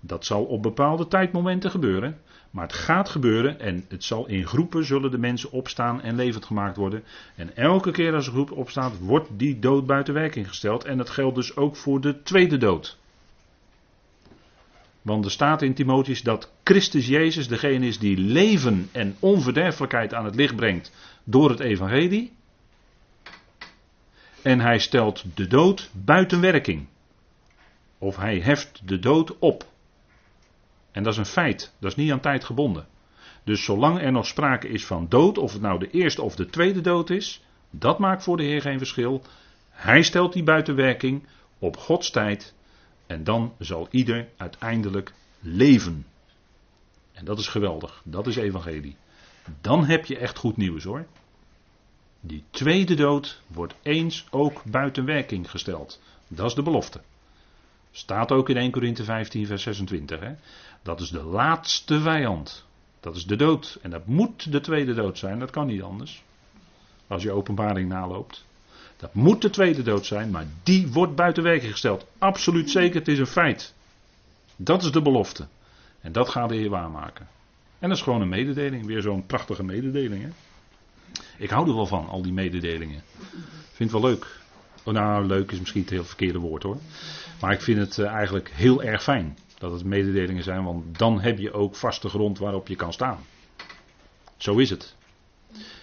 Dat 0.00 0.24
zal 0.24 0.44
op 0.44 0.62
bepaalde 0.62 1.08
tijdmomenten 1.08 1.70
gebeuren. 1.70 2.20
Maar 2.50 2.66
het 2.66 2.76
gaat 2.76 3.08
gebeuren 3.08 3.60
en 3.60 3.84
het 3.88 4.04
zal 4.04 4.26
in 4.26 4.46
groepen 4.46 4.84
zullen 4.84 5.10
de 5.10 5.18
mensen 5.18 5.50
opstaan 5.50 6.02
en 6.02 6.16
levend 6.16 6.44
gemaakt 6.44 6.76
worden. 6.76 7.04
En 7.34 7.56
elke 7.56 7.90
keer 7.90 8.14
als 8.14 8.26
een 8.26 8.32
groep 8.32 8.50
opstaat, 8.50 8.98
wordt 8.98 9.28
die 9.36 9.58
dood 9.58 9.86
buiten 9.86 10.14
werking 10.14 10.48
gesteld. 10.48 10.84
En 10.84 10.96
dat 10.96 11.10
geldt 11.10 11.36
dus 11.36 11.56
ook 11.56 11.76
voor 11.76 12.00
de 12.00 12.22
tweede 12.22 12.56
dood. 12.56 12.98
Want 15.06 15.24
er 15.24 15.30
staat 15.30 15.62
in 15.62 15.74
Timotheus 15.74 16.22
dat 16.22 16.52
Christus 16.64 17.06
Jezus 17.06 17.48
degene 17.48 17.86
is 17.86 17.98
die 17.98 18.16
leven 18.16 18.88
en 18.92 19.16
onverderfelijkheid 19.18 20.14
aan 20.14 20.24
het 20.24 20.34
licht 20.34 20.56
brengt 20.56 20.92
door 21.24 21.50
het 21.50 21.60
evangelie. 21.60 22.32
En 24.42 24.60
hij 24.60 24.78
stelt 24.78 25.24
de 25.34 25.46
dood 25.46 25.90
buiten 25.92 26.40
werking. 26.40 26.86
Of 27.98 28.16
hij 28.16 28.40
heft 28.40 28.80
de 28.84 28.98
dood 28.98 29.38
op. 29.38 29.66
En 30.92 31.02
dat 31.02 31.12
is 31.12 31.18
een 31.18 31.26
feit, 31.26 31.74
dat 31.78 31.90
is 31.90 31.96
niet 31.96 32.12
aan 32.12 32.20
tijd 32.20 32.44
gebonden. 32.44 32.86
Dus 33.44 33.64
zolang 33.64 34.00
er 34.00 34.12
nog 34.12 34.26
sprake 34.26 34.68
is 34.68 34.86
van 34.86 35.06
dood, 35.08 35.38
of 35.38 35.52
het 35.52 35.62
nou 35.62 35.78
de 35.78 35.90
eerste 35.90 36.22
of 36.22 36.36
de 36.36 36.46
tweede 36.46 36.80
dood 36.80 37.10
is, 37.10 37.42
dat 37.70 37.98
maakt 37.98 38.22
voor 38.22 38.36
de 38.36 38.44
Heer 38.44 38.60
geen 38.60 38.78
verschil. 38.78 39.22
Hij 39.70 40.02
stelt 40.02 40.32
die 40.32 40.42
buiten 40.42 40.74
werking 40.74 41.26
op 41.58 41.76
Gods 41.76 42.10
tijd 42.10 42.54
en 43.06 43.24
dan 43.24 43.54
zal 43.58 43.88
ieder 43.90 44.28
uiteindelijk 44.36 45.12
leven. 45.40 46.06
En 47.12 47.24
dat 47.24 47.38
is 47.38 47.48
geweldig. 47.48 48.02
Dat 48.04 48.26
is 48.26 48.36
evangelie. 48.36 48.96
Dan 49.60 49.84
heb 49.84 50.06
je 50.06 50.18
echt 50.18 50.38
goed 50.38 50.56
nieuws 50.56 50.84
hoor. 50.84 51.06
Die 52.20 52.44
tweede 52.50 52.94
dood 52.94 53.40
wordt 53.46 53.74
eens 53.82 54.26
ook 54.30 54.64
buiten 54.64 55.04
werking 55.04 55.50
gesteld. 55.50 56.00
Dat 56.28 56.46
is 56.46 56.54
de 56.54 56.62
belofte. 56.62 57.00
Staat 57.90 58.32
ook 58.32 58.48
in 58.48 58.56
1 58.56 58.70
Korinthe 58.70 59.04
15, 59.04 59.46
vers 59.46 59.62
26. 59.62 60.20
Hè? 60.20 60.34
Dat 60.82 61.00
is 61.00 61.10
de 61.10 61.22
laatste 61.22 62.00
vijand. 62.00 62.64
Dat 63.00 63.16
is 63.16 63.26
de 63.26 63.36
dood. 63.36 63.78
En 63.82 63.90
dat 63.90 64.06
moet 64.06 64.52
de 64.52 64.60
tweede 64.60 64.94
dood 64.94 65.18
zijn. 65.18 65.38
Dat 65.38 65.50
kan 65.50 65.66
niet 65.66 65.82
anders. 65.82 66.24
Als 67.06 67.22
je 67.22 67.32
openbaring 67.32 67.88
naloopt. 67.88 68.44
Dat 68.96 69.14
moet 69.14 69.42
de 69.42 69.50
tweede 69.50 69.82
dood 69.82 70.06
zijn, 70.06 70.30
maar 70.30 70.46
die 70.62 70.88
wordt 70.88 71.14
buiten 71.14 71.42
werking 71.42 71.72
gesteld. 71.72 72.06
Absoluut 72.18 72.70
zeker, 72.70 72.98
het 72.98 73.08
is 73.08 73.18
een 73.18 73.26
feit. 73.26 73.74
Dat 74.56 74.82
is 74.82 74.92
de 74.92 75.02
belofte. 75.02 75.46
En 76.00 76.12
dat 76.12 76.28
gaat 76.28 76.48
de 76.48 76.54
Heer 76.54 76.70
waarmaken. 76.70 77.28
En 77.78 77.88
dat 77.88 77.98
is 77.98 78.02
gewoon 78.02 78.20
een 78.20 78.28
mededeling, 78.28 78.86
weer 78.86 79.02
zo'n 79.02 79.26
prachtige 79.26 79.64
mededeling. 79.64 80.22
Hè? 80.22 80.28
Ik 81.38 81.50
hou 81.50 81.68
er 81.68 81.74
wel 81.74 81.86
van, 81.86 82.08
al 82.08 82.22
die 82.22 82.32
mededelingen. 82.32 83.02
Vind 83.72 83.92
het 83.92 84.00
wel 84.00 84.10
leuk. 84.10 84.26
Oh, 84.84 84.94
nou, 84.94 85.26
leuk 85.26 85.52
is 85.52 85.58
misschien 85.58 85.80
het 85.80 85.90
heel 85.90 86.04
verkeerde 86.04 86.38
woord 86.38 86.62
hoor. 86.62 86.78
Maar 87.40 87.52
ik 87.52 87.60
vind 87.60 87.78
het 87.78 87.98
eh, 87.98 88.06
eigenlijk 88.06 88.50
heel 88.50 88.82
erg 88.82 89.02
fijn 89.02 89.38
dat 89.58 89.72
het 89.72 89.84
mededelingen 89.84 90.42
zijn, 90.42 90.64
want 90.64 90.98
dan 90.98 91.20
heb 91.20 91.38
je 91.38 91.52
ook 91.52 91.74
vaste 91.74 92.08
grond 92.08 92.38
waarop 92.38 92.68
je 92.68 92.76
kan 92.76 92.92
staan. 92.92 93.18
Zo 94.36 94.56
is 94.56 94.70
het. 94.70 94.94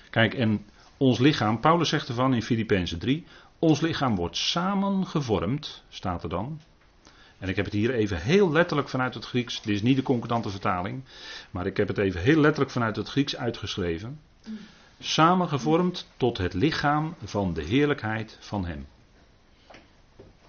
Kijk, 0.09 0.33
en 0.33 0.65
ons 1.03 1.19
lichaam, 1.19 1.59
Paulus 1.59 1.89
zegt 1.89 2.07
ervan 2.07 2.33
in 2.33 2.41
Filippenzen 2.41 2.99
3, 2.99 3.25
ons 3.59 3.81
lichaam 3.81 4.15
wordt 4.15 4.37
samen 4.37 5.07
gevormd, 5.07 5.83
staat 5.89 6.23
er 6.23 6.29
dan. 6.29 6.59
En 7.37 7.49
ik 7.49 7.55
heb 7.55 7.65
het 7.65 7.73
hier 7.73 7.93
even 7.93 8.21
heel 8.21 8.51
letterlijk 8.51 8.89
vanuit 8.89 9.13
het 9.13 9.25
Grieks, 9.25 9.61
dit 9.61 9.75
is 9.75 9.81
niet 9.81 9.95
de 9.95 10.03
concordante 10.03 10.49
vertaling, 10.49 11.03
maar 11.51 11.65
ik 11.65 11.77
heb 11.77 11.87
het 11.87 11.97
even 11.97 12.21
heel 12.21 12.39
letterlijk 12.39 12.71
vanuit 12.71 12.95
het 12.95 13.07
Grieks 13.07 13.35
uitgeschreven. 13.35 14.19
Samen 14.99 15.47
gevormd 15.47 16.07
tot 16.17 16.37
het 16.37 16.53
lichaam 16.53 17.15
van 17.23 17.53
de 17.53 17.63
heerlijkheid 17.63 18.37
van 18.39 18.65
Hem. 18.65 18.87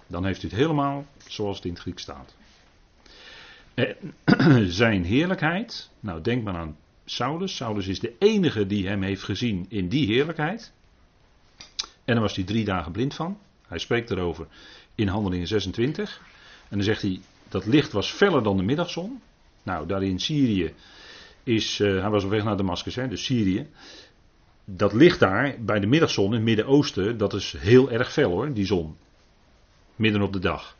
Dan 0.07 0.25
heeft 0.25 0.43
u 0.43 0.47
het 0.47 0.57
helemaal 0.57 1.05
zoals 1.27 1.55
het 1.55 1.65
in 1.65 1.71
het 1.71 1.81
Grieks 1.81 2.01
staat. 2.01 2.35
zijn 4.81 5.03
heerlijkheid, 5.03 5.89
nou 5.99 6.21
denk 6.21 6.43
maar 6.43 6.55
aan 6.55 6.77
Saulus. 7.05 7.55
Saulus 7.55 7.87
is 7.87 7.99
de 7.99 8.13
enige 8.19 8.65
die 8.65 8.87
hem 8.87 9.01
heeft 9.01 9.23
gezien 9.23 9.65
in 9.69 9.89
die 9.89 10.07
heerlijkheid. 10.07 10.73
En 12.05 12.13
daar 12.13 12.21
was 12.21 12.35
hij 12.35 12.43
drie 12.43 12.65
dagen 12.65 12.91
blind 12.91 13.13
van. 13.13 13.37
Hij 13.67 13.79
spreekt 13.79 14.11
erover 14.11 14.47
in 14.95 15.07
Handelingen 15.07 15.47
26. 15.47 16.21
En 16.69 16.77
dan 16.77 16.83
zegt 16.83 17.01
hij, 17.01 17.19
dat 17.49 17.65
licht 17.65 17.91
was 17.91 18.11
feller 18.11 18.43
dan 18.43 18.57
de 18.57 18.63
middagzon. 18.63 19.21
Nou, 19.63 19.87
daar 19.87 20.03
in 20.03 20.19
Syrië 20.19 20.73
is, 21.43 21.79
uh, 21.79 22.01
hij 22.01 22.09
was 22.09 22.23
op 22.23 22.29
weg 22.29 22.43
naar 22.43 22.57
Damascus, 22.57 22.93
dus 22.93 23.23
Syrië. 23.23 23.67
Dat 24.65 24.93
licht 24.93 25.19
daar 25.19 25.55
bij 25.59 25.79
de 25.79 25.87
middagzon 25.87 26.25
in 26.25 26.33
het 26.33 26.43
Midden-Oosten, 26.43 27.17
dat 27.17 27.33
is 27.33 27.55
heel 27.57 27.91
erg 27.91 28.11
fel 28.11 28.29
hoor, 28.29 28.53
die 28.53 28.65
zon. 28.65 28.95
Midden 29.95 30.21
op 30.21 30.33
de 30.33 30.39
dag. 30.39 30.75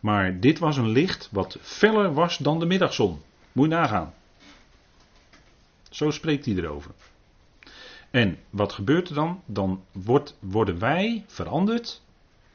Maar 0.00 0.40
dit 0.40 0.58
was 0.58 0.76
een 0.76 0.88
licht 0.88 1.28
wat 1.32 1.58
feller 1.60 2.12
was 2.12 2.38
dan 2.38 2.58
de 2.58 2.66
middagzon. 2.66 3.20
Moet 3.52 3.68
je 3.68 3.74
nagaan. 3.74 4.14
Zo 5.96 6.10
spreekt 6.10 6.44
hij 6.44 6.54
erover. 6.54 6.90
En 8.10 8.38
wat 8.50 8.72
gebeurt 8.72 9.08
er 9.08 9.14
dan? 9.14 9.42
Dan 9.46 9.84
wordt, 9.92 10.36
worden 10.40 10.78
wij 10.78 11.24
veranderd. 11.26 12.02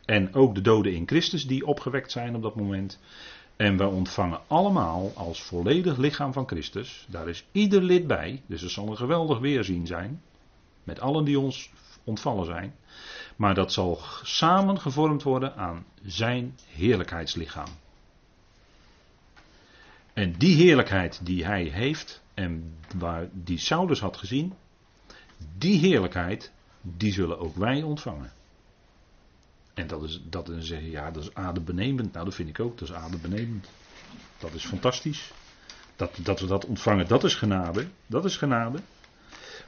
En 0.05 0.33
ook 0.33 0.55
de 0.55 0.61
doden 0.61 0.93
in 0.93 1.07
Christus 1.07 1.47
die 1.47 1.65
opgewekt 1.65 2.11
zijn 2.11 2.35
op 2.35 2.41
dat 2.41 2.55
moment. 2.55 2.99
En 3.55 3.77
wij 3.77 3.87
ontvangen 3.87 4.39
allemaal 4.47 5.11
als 5.15 5.41
volledig 5.41 5.97
lichaam 5.97 6.33
van 6.33 6.47
Christus. 6.47 7.07
Daar 7.09 7.29
is 7.29 7.45
ieder 7.51 7.81
lid 7.81 8.07
bij. 8.07 8.41
Dus 8.45 8.61
het 8.61 8.71
zal 8.71 8.87
een 8.87 8.97
geweldig 8.97 9.39
weerzien 9.39 9.87
zijn. 9.87 10.21
Met 10.83 10.99
allen 10.99 11.25
die 11.25 11.39
ons 11.39 11.71
ontvallen 12.03 12.45
zijn. 12.45 12.75
Maar 13.35 13.53
dat 13.53 13.73
zal 13.73 13.99
samen 14.23 14.79
gevormd 14.79 15.23
worden 15.23 15.55
aan 15.55 15.85
zijn 16.05 16.55
heerlijkheidslichaam. 16.67 17.69
En 20.13 20.33
die 20.37 20.55
heerlijkheid 20.55 21.19
die 21.23 21.45
hij 21.45 21.63
heeft, 21.63 22.21
en 22.33 22.75
waar 22.97 23.27
die 23.31 23.57
Saulus 23.57 23.99
had 23.99 24.17
gezien, 24.17 24.53
die 25.57 25.79
heerlijkheid, 25.79 26.51
die 26.81 27.13
zullen 27.13 27.39
ook 27.39 27.55
wij 27.55 27.83
ontvangen. 27.83 28.31
En 29.73 29.87
dat 29.87 30.03
is, 30.03 30.21
dat 30.29 30.49
is 30.49 30.67
zeggen, 30.67 30.89
ja, 30.89 31.11
dat 31.11 31.23
is 31.23 31.33
adembenemend. 31.33 32.13
Nou, 32.13 32.25
dat 32.25 32.35
vind 32.35 32.49
ik 32.49 32.59
ook, 32.59 32.77
dat 32.77 32.89
is 32.89 32.95
adembenemend. 32.95 33.69
Dat 34.39 34.53
is 34.53 34.65
fantastisch. 34.65 35.31
Dat, 35.95 36.19
dat 36.23 36.39
we 36.39 36.47
dat 36.47 36.65
ontvangen, 36.65 37.07
dat 37.07 37.23
is 37.23 37.35
genade. 37.35 37.87
Dat 38.07 38.25
is 38.25 38.37
genade. 38.37 38.79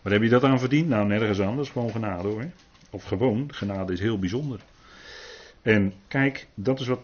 Waar 0.02 0.14
heb 0.14 0.22
je 0.22 0.30
dat 0.30 0.44
aan 0.44 0.60
verdiend? 0.60 0.88
Nou, 0.88 1.08
nergens 1.08 1.40
anders, 1.40 1.70
gewoon 1.70 1.92
genade 1.92 2.28
hoor. 2.28 2.50
Of 2.90 3.04
gewoon, 3.04 3.54
genade 3.54 3.94
is 3.94 4.00
heel 4.00 4.20
bijzonder. 4.20 4.60
En 5.62 5.94
kijk, 6.08 6.48
dat 6.54 6.80
is 6.80 6.88
wat 6.88 7.02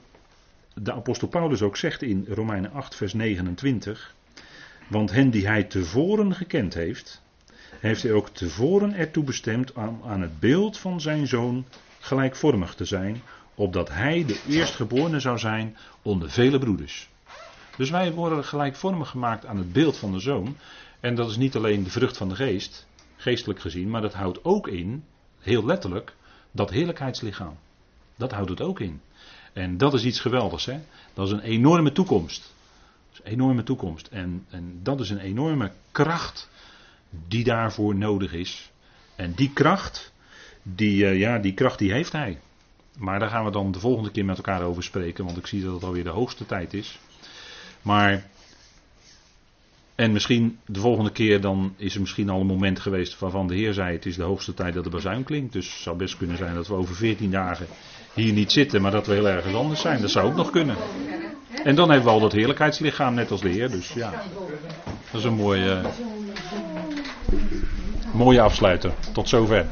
de 0.74 0.93
apostel 0.93 1.28
Paulus 1.28 1.62
ook 1.62 1.78
zegt 1.78 2.01
in 2.01 2.26
Romeinen 2.30 2.72
8, 2.72 2.95
vers 2.95 3.14
29. 3.14 4.16
Want 4.89 5.11
hen 5.11 5.29
die 5.29 5.47
hij 5.47 5.63
tevoren 5.63 6.35
gekend 6.35 6.73
heeft, 6.73 7.21
heeft 7.79 8.03
hij 8.03 8.11
ook 8.11 8.29
tevoren 8.29 8.93
ertoe 8.93 9.23
bestemd 9.23 9.75
aan, 9.75 10.01
aan 10.05 10.21
het 10.21 10.39
beeld 10.39 10.77
van 10.77 11.01
zijn 11.01 11.27
zoon 11.27 11.65
gelijkvormig 11.99 12.75
te 12.75 12.85
zijn, 12.85 13.21
opdat 13.55 13.89
hij 13.89 14.25
de 14.25 14.41
eerstgeborene 14.47 15.19
zou 15.19 15.37
zijn 15.37 15.77
onder 16.01 16.29
vele 16.29 16.59
broeders. 16.59 17.09
Dus 17.77 17.89
wij 17.89 18.13
worden 18.13 18.43
gelijkvormig 18.43 19.09
gemaakt 19.09 19.45
aan 19.45 19.57
het 19.57 19.73
beeld 19.73 19.97
van 19.97 20.11
de 20.11 20.19
zoon. 20.19 20.57
En 20.99 21.15
dat 21.15 21.29
is 21.29 21.37
niet 21.37 21.55
alleen 21.55 21.83
de 21.83 21.89
vrucht 21.89 22.17
van 22.17 22.29
de 22.29 22.35
geest, 22.35 22.87
geestelijk 23.17 23.59
gezien, 23.59 23.89
maar 23.89 24.01
dat 24.01 24.13
houdt 24.13 24.43
ook 24.43 24.67
in, 24.67 25.03
heel 25.39 25.65
letterlijk, 25.65 26.15
dat 26.51 26.69
heerlijkheidslichaam. 26.69 27.57
Dat 28.15 28.31
houdt 28.31 28.49
het 28.49 28.61
ook 28.61 28.79
in. 28.79 29.01
En 29.53 29.77
dat 29.77 29.93
is 29.93 30.03
iets 30.03 30.19
geweldigs, 30.19 30.65
hè? 30.65 30.79
Dat 31.13 31.27
is 31.27 31.33
een 31.33 31.39
enorme 31.39 31.91
toekomst. 31.91 32.53
Enorme 33.24 33.63
toekomst. 33.63 34.07
En, 34.07 34.45
en 34.49 34.80
dat 34.84 34.99
is 34.99 35.09
een 35.09 35.20
enorme 35.20 35.72
kracht 35.91 36.49
die 37.28 37.43
daarvoor 37.43 37.95
nodig 37.95 38.34
is. 38.34 38.72
En 39.15 39.34
die 39.36 39.51
kracht, 39.53 40.13
die, 40.63 41.03
uh, 41.03 41.20
ja, 41.20 41.38
die 41.38 41.53
kracht 41.53 41.80
die 41.80 41.91
heeft 41.91 42.11
hij. 42.11 42.39
Maar 42.97 43.20
daar 43.20 43.30
gaan 43.30 43.45
we 43.45 43.51
dan 43.51 43.72
de 43.72 43.80
volgende 43.80 44.11
keer 44.11 44.26
met 44.26 44.38
elkaar 44.38 44.61
over 44.61 44.84
spreken, 44.84 45.26
want 45.26 45.38
ik 45.38 45.47
zie 45.47 45.63
dat 45.63 45.74
het 45.74 45.84
alweer 45.84 46.03
de 46.03 46.09
hoogste 46.09 46.45
tijd 46.45 46.74
is. 46.74 46.99
Maar, 47.82 48.28
en 49.95 50.11
misschien 50.11 50.59
de 50.65 50.80
volgende 50.80 51.11
keer 51.11 51.41
dan 51.41 51.74
is 51.78 51.93
er 51.93 51.99
misschien 51.99 52.30
al 52.30 52.39
een 52.39 52.45
moment 52.45 52.80
geweest 52.80 53.20
waarvan 53.20 53.47
de 53.47 53.55
Heer 53.55 53.74
zei 53.74 53.93
het 53.93 54.05
is 54.05 54.15
de 54.15 54.24
hoogste 54.24 54.53
tijd 54.53 54.74
dat 54.74 54.84
de 54.84 54.89
bazuin 54.89 55.24
klinkt. 55.24 55.53
Dus 55.53 55.74
het 55.74 55.82
zou 55.82 55.97
best 55.97 56.17
kunnen 56.17 56.38
zijn 56.38 56.55
dat 56.55 56.67
we 56.67 56.74
over 56.74 56.95
14 56.95 57.32
dagen 57.32 57.67
hier 58.13 58.34
niet 58.34 58.51
zitten, 58.51 58.82
maar 58.82 58.91
dat 58.91 59.07
we 59.07 59.13
heel 59.13 59.28
ergens 59.28 59.53
anders 59.53 59.82
zijn. 59.82 60.01
Dat 60.01 60.11
zou 60.11 60.28
ook 60.28 60.36
nog 60.36 60.49
kunnen. 60.49 60.76
En 61.64 61.76
dan 61.76 61.89
hebben 61.89 62.07
we 62.07 62.14
al 62.14 62.20
dat 62.20 62.32
heerlijkheidslichaam, 62.32 63.14
net 63.14 63.32
als 63.32 63.41
de 63.41 63.49
Heer. 63.49 63.70
Dus 63.72 63.93
ja, 63.93 64.12
dat 65.12 65.20
is 65.20 65.24
een 65.24 65.34
mooie, 65.34 65.82
mooie 68.14 68.41
afsluiter. 68.41 68.91
Tot 69.14 69.30
zover. 69.30 69.66